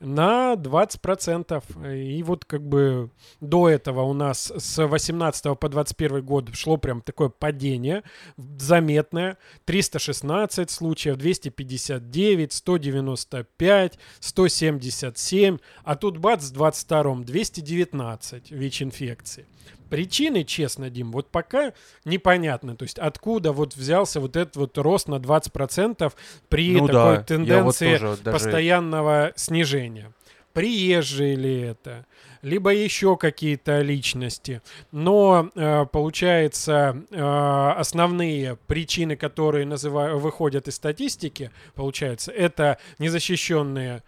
на 0.00 0.54
20%. 0.54 1.96
И 1.96 2.22
вот 2.22 2.44
как 2.44 2.62
бы 2.62 3.10
до 3.40 3.68
этого 3.68 4.02
у 4.02 4.12
нас 4.12 4.52
с 4.56 4.86
18 4.86 5.58
по 5.58 5.68
21 5.68 6.24
год 6.24 6.54
шло 6.54 6.76
прям 6.76 7.00
такое 7.00 7.28
падение 7.28 8.02
заметное. 8.36 9.38
316 9.64 10.70
случаев, 10.70 11.16
259, 11.16 12.52
195, 12.52 13.98
177. 14.20 15.58
А 15.84 15.96
тут 15.96 16.18
бац, 16.18 16.44
с 16.44 16.50
22 16.50 17.16
219 17.24 18.50
ВИЧ-инфекций. 18.50 19.46
Причины, 19.90 20.44
честно, 20.44 20.90
Дим, 20.90 21.12
вот 21.12 21.28
пока 21.28 21.72
непонятно. 22.04 22.76
То 22.76 22.82
есть 22.84 22.98
откуда 22.98 23.52
вот 23.52 23.74
взялся 23.74 24.20
вот 24.20 24.36
этот 24.36 24.56
вот 24.56 24.76
рост 24.78 25.08
на 25.08 25.16
20% 25.16 26.12
при 26.48 26.72
ну, 26.72 26.86
такой 26.86 27.16
да, 27.16 27.22
тенденции 27.22 27.98
вот 27.98 28.22
даже... 28.22 28.38
постоянного 28.38 29.32
снижения. 29.36 30.12
Приезжие 30.52 31.36
ли 31.36 31.60
это? 31.60 32.06
либо 32.42 32.72
еще 32.72 33.16
какие-то 33.16 33.80
личности. 33.80 34.62
Но 34.92 35.50
э, 35.54 35.86
получается 35.90 37.02
э, 37.10 37.72
основные 37.76 38.56
причины, 38.66 39.16
которые 39.16 39.66
называю, 39.66 40.18
выходят 40.18 40.68
из 40.68 40.76
статистики, 40.76 41.50
получается, 41.74 42.32
это 42.32 42.78
незащищенные 42.98 44.02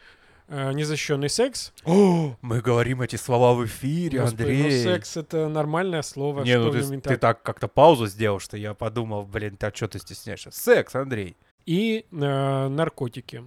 э, 0.50 0.72
незащищенный 0.72 1.30
секс. 1.30 1.72
О, 1.84 2.36
мы 2.42 2.60
говорим 2.60 3.00
эти 3.00 3.16
слова 3.16 3.54
в 3.54 3.64
эфире, 3.64 4.20
Господи, 4.20 4.42
ну, 4.42 4.48
Андрей. 4.48 4.84
Ну, 4.84 4.90
секс 4.90 5.16
это 5.16 5.48
нормальное 5.48 6.02
слово. 6.02 6.42
Не, 6.42 6.58
ну 6.58 6.70
ты, 6.70 7.00
ты 7.00 7.16
так 7.16 7.42
как-то 7.42 7.68
паузу 7.68 8.06
сделал, 8.06 8.40
что 8.40 8.56
я 8.56 8.74
подумал, 8.74 9.24
блин, 9.24 9.56
ты 9.56 9.66
а 9.66 9.72
что 9.74 9.88
ты 9.88 9.98
стесняешься? 9.98 10.50
Секс, 10.50 10.94
Андрей. 10.94 11.36
И 11.64 12.04
э, 12.10 12.68
наркотики. 12.68 13.44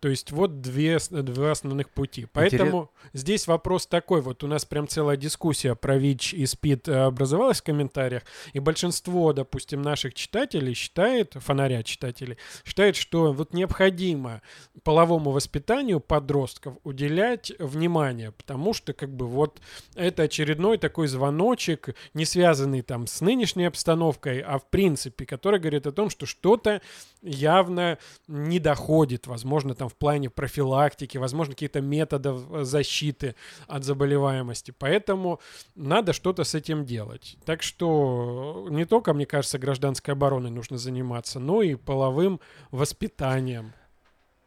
То 0.00 0.08
есть 0.08 0.32
вот 0.32 0.62
две, 0.62 0.98
два 1.10 1.50
основных 1.50 1.90
пути. 1.90 2.26
Поэтому 2.32 2.90
Интерес... 3.04 3.22
здесь 3.22 3.46
вопрос 3.46 3.86
такой. 3.86 4.22
Вот 4.22 4.42
у 4.42 4.46
нас 4.46 4.64
прям 4.64 4.88
целая 4.88 5.18
дискуссия 5.18 5.74
про 5.74 5.98
ВИЧ 5.98 6.32
и 6.32 6.46
СПИД 6.46 6.88
э, 6.88 6.94
образовалась 7.04 7.60
в 7.60 7.64
комментариях. 7.64 8.22
И 8.54 8.60
большинство, 8.60 9.34
допустим, 9.34 9.82
наших 9.82 10.14
читателей 10.14 10.72
считает, 10.72 11.34
фонаря 11.34 11.82
читателей, 11.82 12.38
считает, 12.64 12.96
что 12.96 13.34
вот 13.34 13.52
необходимо 13.52 14.40
половому 14.84 15.32
воспитанию 15.32 16.00
подростков 16.00 16.78
уделять 16.82 17.52
внимание. 17.58 18.32
Потому 18.32 18.72
что 18.72 18.94
как 18.94 19.14
бы 19.14 19.26
вот 19.26 19.60
это 19.94 20.22
очередной 20.22 20.78
такой 20.78 21.08
звоночек, 21.08 21.94
не 22.14 22.24
связанный 22.24 22.80
там 22.80 23.06
с 23.06 23.20
нынешней 23.20 23.66
обстановкой, 23.66 24.40
а 24.40 24.58
в 24.58 24.64
принципе, 24.70 25.26
который 25.26 25.60
говорит 25.60 25.86
о 25.86 25.92
том, 25.92 26.08
что 26.08 26.24
что-то 26.24 26.80
явно 27.20 27.98
не 28.28 28.58
доходит, 28.58 29.26
возможно, 29.26 29.74
там 29.74 29.89
в 29.90 29.96
плане 29.96 30.30
профилактики, 30.30 31.18
возможно, 31.18 31.54
какие-то 31.54 31.80
методы 31.80 32.30
э, 32.30 32.64
защиты 32.64 33.34
от 33.66 33.84
заболеваемости. 33.84 34.72
Поэтому 34.78 35.40
надо 35.74 36.12
что-то 36.12 36.44
с 36.44 36.54
этим 36.54 36.84
делать. 36.86 37.36
Так 37.44 37.62
что 37.62 38.66
не 38.70 38.86
только, 38.86 39.12
мне 39.12 39.26
кажется, 39.26 39.58
гражданской 39.58 40.14
обороной 40.14 40.50
нужно 40.50 40.78
заниматься, 40.78 41.38
но 41.40 41.62
и 41.62 41.74
половым 41.74 42.40
воспитанием. 42.70 43.72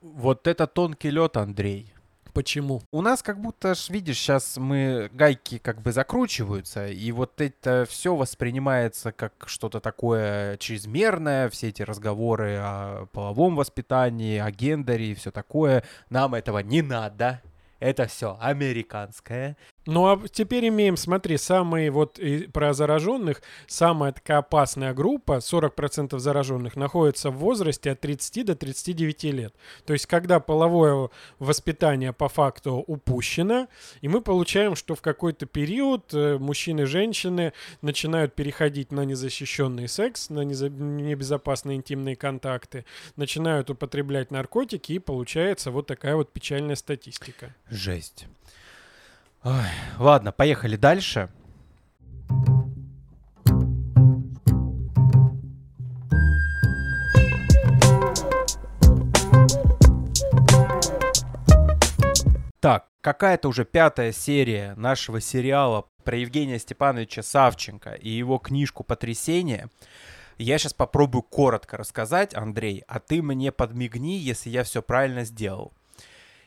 Вот 0.01 0.47
это 0.47 0.67
тонкий 0.67 1.11
лед, 1.11 1.37
Андрей. 1.37 1.93
Почему? 2.33 2.81
У 2.91 3.01
нас 3.01 3.21
как 3.21 3.39
будто, 3.39 3.75
ж, 3.75 3.89
видишь, 3.89 4.17
сейчас 4.17 4.57
мы 4.57 5.09
гайки 5.13 5.59
как 5.59 5.81
бы 5.81 5.91
закручиваются, 5.91 6.87
и 6.87 7.11
вот 7.11 7.39
это 7.39 7.85
все 7.87 8.15
воспринимается 8.15 9.11
как 9.11 9.33
что-то 9.45 9.79
такое 9.79 10.57
чрезмерное, 10.57 11.49
все 11.49 11.69
эти 11.69 11.83
разговоры 11.83 12.57
о 12.59 13.05
половом 13.13 13.55
воспитании, 13.55 14.39
о 14.39 14.49
гендере 14.49 15.11
и 15.11 15.15
все 15.15 15.29
такое. 15.29 15.83
Нам 16.09 16.33
этого 16.33 16.59
не 16.59 16.81
надо. 16.81 17.41
Это 17.79 18.07
все 18.07 18.37
американское. 18.39 19.57
Ну 19.85 20.05
а 20.07 20.21
теперь 20.31 20.67
имеем, 20.69 20.95
смотри, 20.95 21.37
самые 21.37 21.91
вот 21.91 22.19
про 22.53 22.73
зараженных, 22.73 23.41
самая 23.67 24.13
такая 24.13 24.37
опасная 24.37 24.93
группа, 24.93 25.37
40% 25.37 26.17
зараженных, 26.19 26.75
находится 26.75 27.29
в 27.29 27.37
возрасте 27.37 27.91
от 27.91 27.99
30 27.99 28.45
до 28.45 28.55
39 28.55 29.23
лет. 29.25 29.53
То 29.85 29.93
есть 29.93 30.05
когда 30.05 30.39
половое 30.39 31.09
воспитание 31.39 32.13
по 32.13 32.29
факту 32.29 32.83
упущено, 32.87 33.67
и 34.01 34.07
мы 34.07 34.21
получаем, 34.21 34.75
что 34.75 34.95
в 34.95 35.01
какой-то 35.01 35.45
период 35.45 36.13
э, 36.13 36.37
мужчины 36.37 36.81
и 36.81 36.85
женщины 36.85 37.53
начинают 37.81 38.33
переходить 38.35 38.91
на 38.91 39.01
незащищенный 39.01 39.87
секс, 39.87 40.29
на 40.29 40.41
небезопасные 40.41 41.77
интимные 41.77 42.15
контакты, 42.15 42.85
начинают 43.15 43.69
употреблять 43.69 44.31
наркотики, 44.31 44.93
и 44.93 44.99
получается 44.99 45.71
вот 45.71 45.87
такая 45.87 46.15
вот 46.15 46.31
печальная 46.31 46.75
статистика. 46.75 47.53
Жесть. 47.69 48.27
Ой, 49.45 49.65
ладно, 49.99 50.31
поехали 50.31 50.77
дальше. 50.77 51.29
Так, 62.61 62.87
какая-то 63.01 63.49
уже 63.49 63.65
пятая 63.65 64.13
серия 64.13 64.75
нашего 64.75 65.19
сериала 65.19 65.89
про 66.05 66.15
Евгения 66.15 66.57
Степановича 66.57 67.21
Савченко 67.21 67.95
и 67.95 68.09
его 68.09 68.37
книжку 68.37 68.85
«Потрясение». 68.85 69.67
Я 70.37 70.57
сейчас 70.57 70.73
попробую 70.73 71.21
коротко 71.21 71.75
рассказать, 71.75 72.33
Андрей, 72.33 72.83
а 72.87 73.01
ты 73.01 73.21
мне 73.21 73.51
подмигни, 73.51 74.17
если 74.17 74.49
я 74.49 74.63
все 74.63 74.81
правильно 74.81 75.25
сделал. 75.25 75.73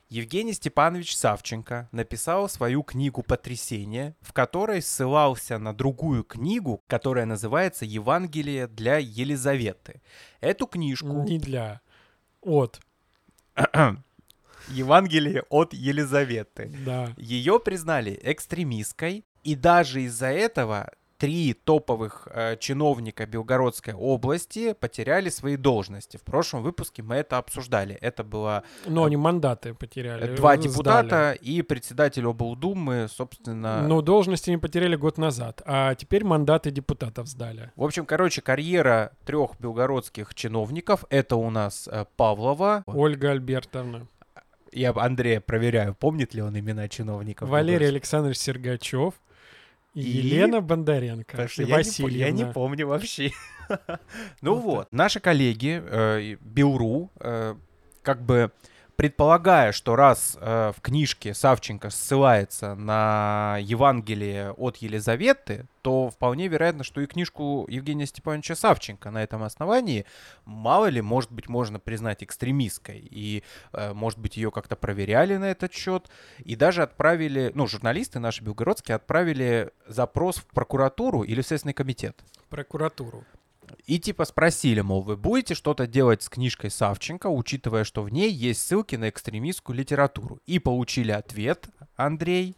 Евгений 0.09 0.53
Степанович 0.53 1.17
Савченко 1.17 1.89
написал 1.91 2.49
свою 2.49 2.85
книгу 2.85 3.23
«Потрясение», 3.25 4.15
в 4.21 4.33
которой 4.33 4.81
ссылался 4.81 5.59
на 5.59 5.75
другую 5.75 6.23
книгу, 6.23 6.85
которая 6.87 7.27
называется 7.27 7.85
«Евангелие 7.85 8.69
для 8.69 8.99
Елизаветы». 8.99 10.03
Эту 10.41 10.67
книжку... 10.67 11.25
Не 11.25 11.39
для. 11.39 11.81
От. 12.41 12.81
Евангелие 14.69 15.43
от 15.49 15.73
Елизаветы. 15.73 16.73
Да. 16.85 17.13
Ее 17.17 17.59
признали 17.59 18.19
экстремистской, 18.23 19.25
и 19.43 19.55
даже 19.57 20.03
из-за 20.03 20.27
этого 20.27 20.91
три 21.19 21.55
топовых 21.55 22.29
э, 22.31 22.57
чиновника 22.59 23.27
Белгородской 23.27 23.95
области 23.95 24.73
потеряли 24.75 25.29
свои 25.29 25.57
должности. 25.57 26.17
В 26.17 26.23
прошлом 26.23 26.63
выпуске 26.63 27.03
мы 27.03 27.17
это 27.17 27.39
обсуждали. 27.39 27.97
Это 28.01 28.25
было 28.25 28.65
Но 28.87 29.05
они 29.05 29.17
мандаты 29.17 29.75
потеряли. 29.75 30.37
два 30.37 30.55
сдали. 30.57 30.69
депутата 30.69 31.33
и 31.33 31.63
председатель 31.63 32.27
облдумы, 32.27 33.07
собственно. 33.11 33.83
Ну, 33.87 34.03
должности 34.03 34.51
они 34.51 34.59
потеряли 34.59 34.97
год 34.97 35.19
назад, 35.19 35.63
а 35.65 35.95
теперь 35.95 36.25
мандаты 36.25 36.71
депутатов 36.71 37.29
сдали. 37.29 37.73
В 37.77 37.85
общем, 37.85 38.07
короче, 38.07 38.43
карьера 38.43 39.13
трех 39.25 39.59
белгородских 39.59 40.35
чиновников. 40.35 41.05
Это 41.11 41.37
у 41.37 41.51
нас 41.51 41.89
э, 41.91 42.05
Павлова. 42.17 42.83
Ольга 42.87 43.31
Альбертовна. 43.31 44.07
Я 44.73 44.93
Андрея 44.95 45.41
проверяю, 45.41 45.95
помнит 45.95 46.35
ли 46.35 46.43
он 46.43 46.59
имена 46.59 46.89
чиновников. 46.89 47.49
Валерий. 47.49 47.89
Александрович 47.89 48.39
Сергачев. 48.39 49.15
И? 49.97 50.03
Елена 50.03 50.61
Бондаренко. 50.61 51.31
Потому 51.31 51.49
что 51.49 51.63
и 51.63 51.67
я 51.67 51.83
не, 51.83 52.15
я 52.15 52.31
не 52.31 52.45
помню 52.45 52.87
вообще. 52.87 53.33
Ну 54.43 54.55
Вот 54.55 54.93
наши 54.93 55.19
коллеги 55.19 55.83
э, 55.85 56.37
Белру, 56.41 57.11
э, 57.19 57.57
как 58.03 58.23
бы 58.23 58.53
предполагая, 58.97 59.73
что 59.73 59.95
раз 59.95 60.37
э, 60.41 60.73
в 60.77 60.81
книжке 60.81 61.35
Савченко 61.35 61.91
ссылается 61.91 62.75
на 62.75 63.59
Евангелие 63.61 64.53
от 64.53 64.79
Елизаветы, 64.79 65.67
то 65.83 66.11
вполне 66.11 66.49
вероятно, 66.49 66.83
что 66.83 67.01
и 67.01 67.07
книжку 67.07 67.67
Евгения 67.69 68.07
Степановича 68.07 68.57
Савченко 68.57 69.11
на 69.11 69.23
этом 69.23 69.43
основании, 69.43 70.07
мало 70.45 70.87
ли, 70.87 71.01
может 71.01 71.31
быть, 71.31 71.49
можно 71.49 71.79
признать 71.79 72.25
экстремистской. 72.25 73.07
И, 73.11 73.43
э, 73.73 73.93
может 73.93 74.19
быть, 74.19 74.37
ее 74.37 74.51
как-то 74.51 74.77
проверяли 74.77 75.37
на 75.37 75.51
этот 75.51 75.73
счет. 75.73 76.09
И 76.39 76.57
даже 76.57 76.83
отправили, 76.83 77.53
ну, 77.55 77.67
журналисты 77.67 78.19
наши 78.19 78.43
белгородские 78.43 78.97
отправили 78.97 79.71
запрос 79.87 80.37
в 80.39 80.47
прокуратуру 80.47 81.23
или 81.23 81.43
в 81.43 81.47
Следственный 81.47 81.75
комитет. 81.75 82.25
Прокуратуру. 82.49 83.25
И 83.87 83.99
типа 83.99 84.25
спросили, 84.25 84.81
мол, 84.81 85.03
вы 85.03 85.17
будете 85.17 85.55
что-то 85.55 85.87
делать 85.87 86.23
с 86.23 86.29
книжкой 86.29 86.71
Савченко, 86.71 87.29
учитывая, 87.29 87.85
что 87.85 88.03
в 88.03 88.11
ней 88.11 88.31
есть 88.31 88.67
ссылки 88.67 88.97
на 88.97 89.09
экстремистскую 89.09 89.77
литературу. 89.77 90.41
И 90.47 90.59
получили 90.59 91.13
ответ, 91.13 91.67
Андрей. 91.97 92.57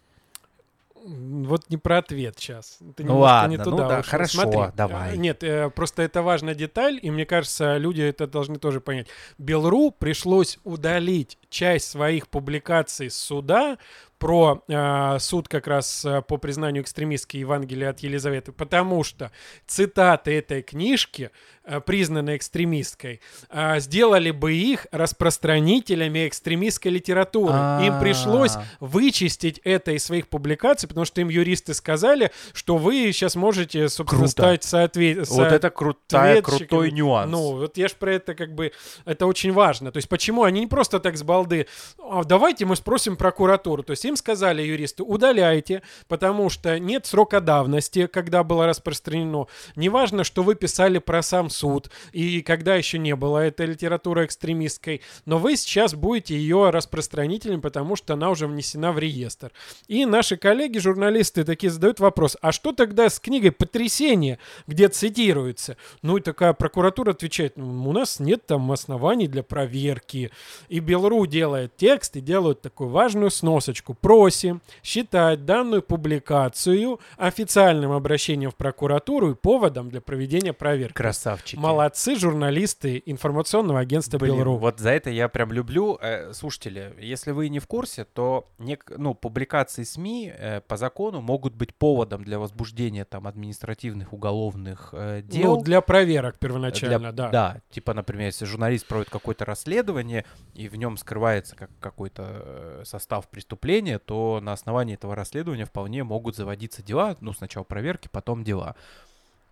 Вот 1.04 1.70
не 1.70 1.76
про 1.76 1.98
ответ 1.98 2.34
сейчас. 2.38 2.78
Ты 2.96 3.04
Ну 3.04 3.18
ладно, 3.20 3.50
не 3.52 3.56
ну 3.56 3.64
туда 3.64 3.88
да, 3.88 3.98
ушел. 4.00 4.10
хорошо, 4.10 4.42
Смотри, 4.42 4.60
давай. 4.74 5.14
э, 5.14 5.16
Нет, 5.16 5.42
э, 5.44 5.70
просто 5.70 6.02
это 6.02 6.22
важная 6.22 6.54
деталь, 6.54 6.98
и 7.00 7.10
мне 7.10 7.24
кажется, 7.24 7.76
люди 7.76 8.02
это 8.02 8.26
должны 8.26 8.56
тоже 8.58 8.80
понять. 8.80 9.06
Белру 9.38 9.90
пришлось 9.92 10.58
удалить 10.64 11.38
часть 11.48 11.90
своих 11.90 12.28
публикаций 12.28 13.10
с 13.10 13.16
суда 13.16 13.78
про 14.18 14.64
э, 14.66 15.18
суд 15.20 15.48
как 15.48 15.66
раз 15.66 16.04
э, 16.04 16.22
по 16.22 16.38
признанию 16.38 16.82
экстремистской 16.82 17.40
Евангелия 17.40 17.90
от 17.90 18.00
Елизаветы, 18.00 18.52
потому 18.52 19.04
что 19.04 19.30
цитаты 19.66 20.36
этой 20.36 20.62
книжки, 20.62 21.30
э, 21.64 21.80
признанной 21.80 22.36
экстремистской, 22.36 23.20
э, 23.48 23.78
сделали 23.80 24.32
бы 24.32 24.54
их 24.54 24.88
распространителями 24.90 26.26
экстремистской 26.26 26.90
литературы. 26.90 27.54
Им 27.86 28.00
пришлось 28.00 28.56
А. 28.56 28.64
вычистить 28.80 29.60
это 29.62 29.92
из 29.92 30.04
своих 30.04 30.26
публикаций, 30.28 30.88
потому 30.88 31.04
что 31.04 31.20
им 31.20 31.28
юристы 31.28 31.72
сказали, 31.74 32.32
что 32.52 32.76
вы 32.76 33.12
сейчас 33.12 33.36
можете, 33.36 33.88
собственно, 33.88 34.22
Круто. 34.22 34.32
стать 34.32 34.64
соответ... 34.64 35.28
Вот 35.28 35.52
это 35.52 35.70
крутая, 35.70 36.42
крутой 36.42 36.90
нюанс. 36.90 37.30
Ну, 37.30 37.56
вот 37.56 37.76
я 37.76 37.86
ж 37.86 37.92
про 37.92 38.14
это 38.14 38.34
как 38.34 38.54
бы... 38.54 38.72
Это 39.04 39.26
очень 39.26 39.52
важно. 39.52 39.92
То 39.92 39.98
есть 39.98 40.08
почему 40.08 40.42
они 40.42 40.60
не 40.60 40.66
просто 40.66 40.98
так 40.98 41.16
с 41.16 41.22
балды... 41.38 41.66
«А, 41.98 42.24
давайте 42.24 42.64
мы 42.64 42.76
спросим 42.76 43.16
прокуратуру. 43.16 43.82
То 43.82 43.92
есть 43.92 44.04
им 44.04 44.16
сказали 44.16 44.62
юристы, 44.62 45.02
удаляйте, 45.02 45.82
потому 46.08 46.50
что 46.50 46.78
нет 46.78 47.06
срока 47.06 47.40
давности, 47.40 48.06
когда 48.06 48.42
было 48.42 48.66
распространено. 48.66 49.46
Неважно, 49.76 50.24
что 50.24 50.42
вы 50.42 50.54
писали 50.54 50.98
про 50.98 51.22
сам 51.22 51.50
суд, 51.50 51.90
и 52.12 52.40
когда 52.42 52.74
еще 52.74 52.98
не 52.98 53.14
было 53.14 53.38
этой 53.38 53.66
литературы 53.66 54.24
экстремистской, 54.24 55.02
но 55.26 55.38
вы 55.38 55.56
сейчас 55.56 55.94
будете 55.94 56.34
ее 56.34 56.70
распространителем, 56.70 57.60
потому 57.60 57.94
что 57.96 58.14
она 58.14 58.30
уже 58.30 58.46
внесена 58.46 58.92
в 58.92 58.98
реестр. 58.98 59.52
И 59.86 60.06
наши 60.06 60.36
коллеги, 60.36 60.78
журналисты, 60.78 61.44
такие 61.44 61.70
задают 61.70 62.00
вопрос, 62.00 62.36
а 62.40 62.52
что 62.52 62.72
тогда 62.72 63.10
с 63.10 63.20
книгой 63.20 63.52
«Потрясение», 63.52 64.38
где 64.66 64.88
цитируется? 64.88 65.76
Ну 66.02 66.16
и 66.16 66.20
такая 66.20 66.52
прокуратура 66.52 67.10
отвечает, 67.10 67.56
«Ну, 67.56 67.88
у 67.88 67.92
нас 67.92 68.18
нет 68.18 68.46
там 68.46 68.72
оснований 68.72 69.28
для 69.28 69.42
проверки. 69.42 70.30
И 70.68 70.80
Белру 70.80 71.26
делает 71.28 71.76
текст 71.76 72.16
и 72.16 72.20
делают 72.20 72.60
такую 72.62 72.90
важную 72.90 73.30
сносочку. 73.30 73.94
Просим 73.94 74.60
считать 74.82 75.44
данную 75.44 75.82
публикацию 75.82 77.00
официальным 77.16 77.92
обращением 77.92 78.50
в 78.50 78.56
прокуратуру 78.56 79.32
и 79.32 79.34
поводом 79.34 79.90
для 79.90 80.00
проведения 80.00 80.52
проверки. 80.52 80.94
Красавчики. 80.94 81.58
Молодцы 81.58 82.16
журналисты 82.16 83.02
информационного 83.06 83.80
агентства 83.80 84.18
Блин, 84.18 84.36
Белру. 84.36 84.56
вот 84.56 84.80
за 84.80 84.90
это 84.90 85.10
я 85.10 85.28
прям 85.28 85.52
люблю. 85.52 85.98
Э, 86.00 86.32
слушатели, 86.32 86.94
если 87.00 87.30
вы 87.32 87.48
не 87.48 87.58
в 87.58 87.66
курсе, 87.66 88.04
то 88.04 88.48
нек- 88.58 88.94
ну, 88.96 89.14
публикации 89.14 89.82
СМИ 89.82 90.32
э, 90.36 90.60
по 90.62 90.76
закону 90.76 91.20
могут 91.20 91.54
быть 91.54 91.74
поводом 91.74 92.24
для 92.24 92.38
возбуждения 92.38 93.04
там 93.04 93.26
административных, 93.26 94.12
уголовных 94.12 94.90
э, 94.92 95.22
дел. 95.22 95.56
Ну, 95.56 95.62
для 95.62 95.80
проверок 95.80 96.36
Для- 96.40 96.48
первоначально, 96.48 97.12
да. 97.12 97.28
Да, 97.28 97.60
типа, 97.70 97.94
например, 97.94 98.26
если 98.26 98.44
журналист 98.44 98.86
проводит 98.86 99.10
какое-то 99.10 99.44
расследование, 99.44 100.24
и 100.54 100.68
в 100.68 100.76
нем 100.76 100.96
скрывается 100.96 101.17
как 101.56 101.70
какой-то 101.80 102.24
э, 102.26 102.82
состав 102.84 103.28
преступления, 103.28 103.98
то 103.98 104.40
на 104.42 104.52
основании 104.52 104.94
этого 104.94 105.14
расследования 105.14 105.64
вполне 105.64 106.04
могут 106.04 106.36
заводиться 106.36 106.82
дела. 106.82 107.16
Ну, 107.20 107.32
сначала 107.32 107.64
проверки, 107.64 108.08
потом 108.10 108.44
дела. 108.44 108.74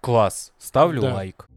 Класс. 0.00 0.52
Ставлю 0.58 1.02
Да. 1.02 1.14
лайк. 1.14 1.48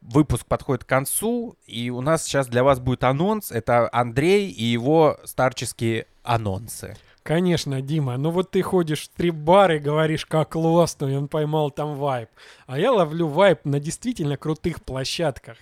Выпуск 0.00 0.46
подходит 0.46 0.84
к 0.84 0.88
концу, 0.88 1.56
и 1.66 1.90
у 1.90 2.00
нас 2.00 2.24
сейчас 2.24 2.48
для 2.48 2.64
вас 2.64 2.80
будет 2.80 3.04
анонс. 3.04 3.52
Это 3.52 3.88
Андрей 3.92 4.50
и 4.50 4.64
его 4.64 5.18
старческие 5.24 6.06
анонсы. 6.22 6.96
Конечно, 7.28 7.82
Дима, 7.82 8.16
ну 8.16 8.30
вот 8.30 8.52
ты 8.52 8.62
ходишь 8.62 9.02
в 9.02 9.04
стрип-бар 9.04 9.72
и 9.72 9.78
говоришь, 9.78 10.24
как 10.24 10.52
классно, 10.52 11.04
и 11.08 11.14
он 11.14 11.28
поймал 11.28 11.70
там 11.70 11.94
вайп. 11.94 12.30
А 12.66 12.78
я 12.78 12.90
ловлю 12.90 13.26
вайп 13.26 13.66
на 13.66 13.80
действительно 13.80 14.38
крутых 14.38 14.82
площадках. 14.82 15.58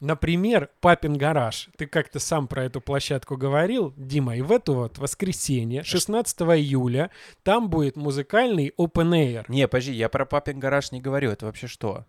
Например, 0.00 0.70
Папин 0.80 1.18
гараж. 1.18 1.68
Ты 1.76 1.84
как-то 1.84 2.20
сам 2.20 2.48
про 2.48 2.64
эту 2.64 2.80
площадку 2.80 3.36
говорил, 3.36 3.92
Дима, 3.98 4.38
и 4.38 4.40
в 4.40 4.50
это 4.50 4.72
вот 4.72 4.96
воскресенье, 4.96 5.82
16 5.82 6.40
июля, 6.40 7.10
там 7.42 7.68
будет 7.68 7.96
музыкальный 7.96 8.72
open 8.78 9.10
air. 9.10 9.44
Не, 9.48 9.68
подожди, 9.68 9.92
я 9.92 10.08
про 10.08 10.24
папин 10.24 10.58
гараж 10.58 10.90
не 10.90 11.02
говорю. 11.02 11.30
Это 11.30 11.44
вообще 11.44 11.66
что? 11.66 12.06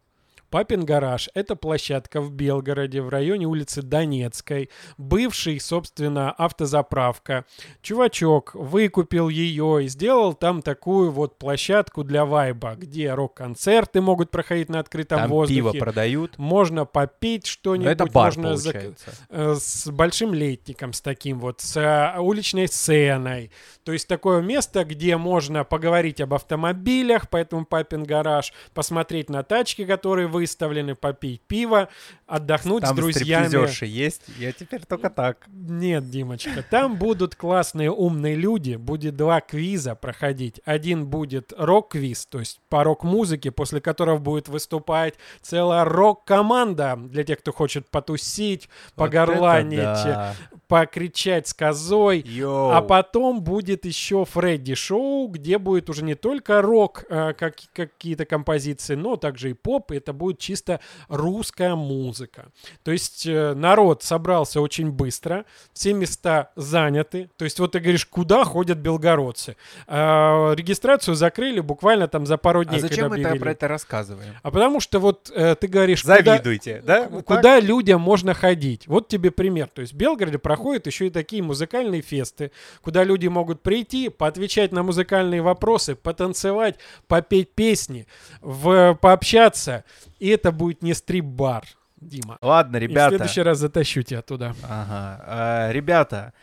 Папин 0.49 0.85
гараж– 0.85 1.29
это 1.33 1.55
площадка 1.55 2.21
в 2.21 2.31
Белгороде, 2.31 3.01
в 3.01 3.09
районе 3.09 3.45
улицы 3.45 3.81
Донецкой. 3.81 4.69
Бывший, 4.97 5.59
собственно, 5.59 6.31
автозаправка. 6.31 7.45
Чувачок 7.81 8.55
выкупил 8.55 9.29
ее 9.29 9.83
и 9.83 9.87
сделал 9.87 10.33
там 10.33 10.61
такую 10.61 11.11
вот 11.11 11.37
площадку 11.37 12.03
для 12.03 12.25
вайба, 12.25 12.75
где 12.75 13.13
рок-концерты 13.13 14.01
могут 14.01 14.31
проходить 14.31 14.69
на 14.69 14.79
открытом 14.79 15.19
Там 15.19 15.29
воздухе. 15.29 15.55
пиво 15.61 15.71
продают. 15.73 16.37
Можно 16.37 16.85
попить 16.85 17.43
Ну, 17.45 17.49
что-нибудь. 17.49 17.91
это 17.91 18.05
бар, 18.05 18.25
можно 18.27 18.43
получается. 18.49 19.11
э, 19.29 19.55
с 19.59 19.87
большим 19.91 20.33
летником, 20.33 20.93
с 20.93 21.01
таким 21.01 21.39
вот, 21.39 21.61
с 21.61 21.75
э, 21.77 22.19
уличной 22.19 22.67
сценой. 22.67 23.51
То 23.83 23.91
есть 23.91 24.07
такое 24.07 24.41
место, 24.41 24.83
где 24.85 25.17
можно 25.17 25.63
поговорить 25.63 26.21
об 26.21 26.33
автомобилях, 26.33 27.29
поэтому 27.29 27.65
папин 27.65 28.03
гараж, 28.03 28.53
посмотреть 28.73 29.29
на 29.29 29.43
тачки, 29.43 29.85
которые 29.85 30.27
выставлены, 30.35 30.95
попить 30.95 31.41
пиво. 31.41 31.89
отдохнуть 32.27 32.83
Там 32.83 32.93
с 32.93 32.99
друзьями. 32.99 33.47
стриптизерши 33.47 33.85
есть, 33.85 34.23
я 34.39 34.51
теперь 34.51 34.83
только 34.85 35.09
так. 35.09 35.45
Нет, 35.47 36.09
Димочка, 36.09 36.63
там 36.69 36.97
будут 36.97 37.35
классные 37.35 37.91
умные 37.91 38.35
люди, 38.35 38.75
будет 38.75 39.15
два 39.15 39.41
квиза 39.41 39.95
проходить. 39.95 40.59
Один 40.65 41.05
будет 41.05 41.53
рок-квиз, 41.57 42.25
то 42.25 42.39
есть 42.39 42.59
по 42.69 42.83
рок-музыке, 42.83 43.51
после 43.51 43.79
которого 43.79 44.17
будет 44.17 44.47
выступать 44.47 45.15
целая 45.41 45.85
рок-команда 45.85 46.97
для 46.97 47.23
тех, 47.23 47.39
кто 47.39 47.51
хочет 47.53 47.89
потусить, 47.89 48.69
Вот 48.95 49.05
погорланить, 49.05 49.77
да. 49.77 50.35
покричать 50.67 51.47
с 51.47 51.53
козой. 51.53 52.19
Yo. 52.25 52.71
А 52.71 52.81
потом 52.81 53.43
будет 53.43 53.85
еще 53.85 54.25
Фредди-шоу, 54.25 55.27
где 55.27 55.57
будет 55.59 55.89
уже 55.89 56.03
не 56.03 56.15
только 56.15 56.61
рок, 56.61 57.05
э, 57.07 57.33
как, 57.37 57.55
какие-то 57.73 58.25
композиции, 58.25 58.95
но 58.95 59.15
также 59.15 59.51
и 59.51 59.53
поп. 59.53 59.91
Это 59.91 60.11
будет 60.11 60.24
чисто 60.33 60.79
русская 61.07 61.75
музыка. 61.75 62.47
То 62.83 62.91
есть 62.91 63.25
э, 63.25 63.53
народ 63.53 64.03
собрался 64.03 64.61
очень 64.61 64.91
быстро, 64.91 65.45
все 65.73 65.93
места 65.93 66.51
заняты. 66.55 67.29
То 67.37 67.45
есть 67.45 67.59
вот 67.59 67.73
ты 67.73 67.79
говоришь, 67.79 68.05
куда 68.05 68.43
ходят 68.43 68.77
белгородцы? 68.77 69.55
А, 69.87 70.53
регистрацию 70.53 71.15
закрыли 71.15 71.59
буквально 71.59 72.07
там 72.07 72.25
за 72.25 72.37
пару 72.37 72.63
дней, 72.63 72.77
А 72.77 72.81
зачем 72.81 73.09
мы 73.09 73.19
это 73.19 73.35
про 73.35 73.51
это 73.51 73.67
рассказываем? 73.67 74.33
А 74.41 74.51
потому 74.51 74.79
что 74.79 74.99
вот 74.99 75.31
э, 75.33 75.55
ты 75.55 75.67
говоришь, 75.67 76.01
куда- 76.01 76.21
Завидуйте, 76.23 76.81
да? 76.85 77.07
Вот 77.09 77.25
так? 77.25 77.37
Куда 77.37 77.59
людям 77.59 78.01
можно 78.01 78.33
ходить? 78.33 78.87
Вот 78.87 79.07
тебе 79.07 79.31
пример. 79.31 79.67
То 79.67 79.81
есть 79.81 79.93
в 79.93 79.97
Белгороде 79.97 80.37
проходят 80.37 80.87
еще 80.87 81.07
и 81.07 81.09
такие 81.09 81.41
музыкальные 81.43 82.01
фесты, 82.01 82.51
куда 82.81 83.03
люди 83.03 83.27
могут 83.27 83.61
прийти, 83.61 84.09
поотвечать 84.09 84.71
на 84.71 84.83
музыкальные 84.83 85.41
вопросы, 85.41 85.95
потанцевать, 85.95 86.75
попеть 87.07 87.51
песни, 87.53 88.07
в, 88.41 88.97
пообщаться. 89.01 89.83
И 90.19 90.29
это 90.29 90.51
будет 90.51 90.81
не 90.81 90.93
стрип-бар, 90.93 91.65
Дима. 91.99 92.37
Ладно, 92.41 92.77
И 92.77 92.79
в 92.79 92.83
ребята. 92.83 93.09
следующий 93.09 93.41
раз 93.41 93.57
затащу 93.59 94.01
тебя 94.03 94.21
туда. 94.21 94.53
Ага. 94.63 95.23
А, 95.25 95.71
ребята, 95.71 96.33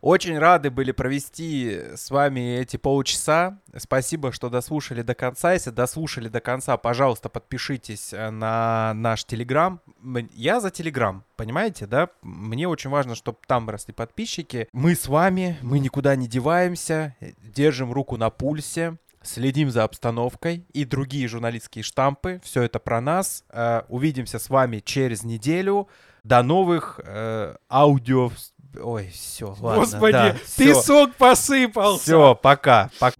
очень 0.00 0.38
рады 0.38 0.70
были 0.70 0.92
провести 0.92 1.80
с 1.96 2.10
вами 2.10 2.58
эти 2.58 2.76
полчаса. 2.76 3.58
Спасибо, 3.76 4.32
что 4.32 4.50
дослушали 4.50 5.00
до 5.00 5.14
конца. 5.14 5.54
Если 5.54 5.70
дослушали 5.70 6.28
до 6.28 6.40
конца, 6.42 6.76
пожалуйста, 6.76 7.30
подпишитесь 7.30 8.12
э, 8.12 8.28
на 8.28 8.92
наш 8.94 9.24
Телеграм. 9.24 9.80
Я 10.34 10.60
за 10.60 10.70
Телеграм, 10.70 11.24
понимаете, 11.36 11.86
да? 11.86 12.10
Мне 12.20 12.68
очень 12.68 12.90
важно, 12.90 13.14
чтобы 13.14 13.38
там 13.46 13.70
росли 13.70 13.94
подписчики. 13.94 14.68
Мы 14.72 14.94
с 14.94 15.08
вами, 15.08 15.56
мы 15.62 15.78
никуда 15.78 16.16
не 16.16 16.28
деваемся, 16.28 17.16
э, 17.20 17.30
держим 17.42 17.90
руку 17.90 18.18
на 18.18 18.28
пульсе. 18.28 18.98
Следим 19.24 19.70
за 19.70 19.84
обстановкой 19.84 20.66
и 20.72 20.84
другие 20.84 21.26
журналистские 21.28 21.82
штампы. 21.82 22.40
Все 22.44 22.62
это 22.62 22.78
про 22.78 23.00
нас. 23.00 23.44
Э, 23.50 23.82
Увидимся 23.88 24.38
с 24.38 24.50
вами 24.50 24.80
через 24.80 25.24
неделю. 25.24 25.88
До 26.22 26.42
новых 26.42 27.00
э, 27.02 27.56
аудио. 27.70 28.30
Ой, 28.80 29.08
все, 29.12 29.56
ладно. 29.60 29.80
Господи, 29.80 30.12
да, 30.12 30.32
ты 30.56 30.72
всё. 30.72 30.82
сок 30.82 31.14
посыпался. 31.16 32.02
Все, 32.02 32.34
пока. 32.34 32.90
пока. 32.98 33.16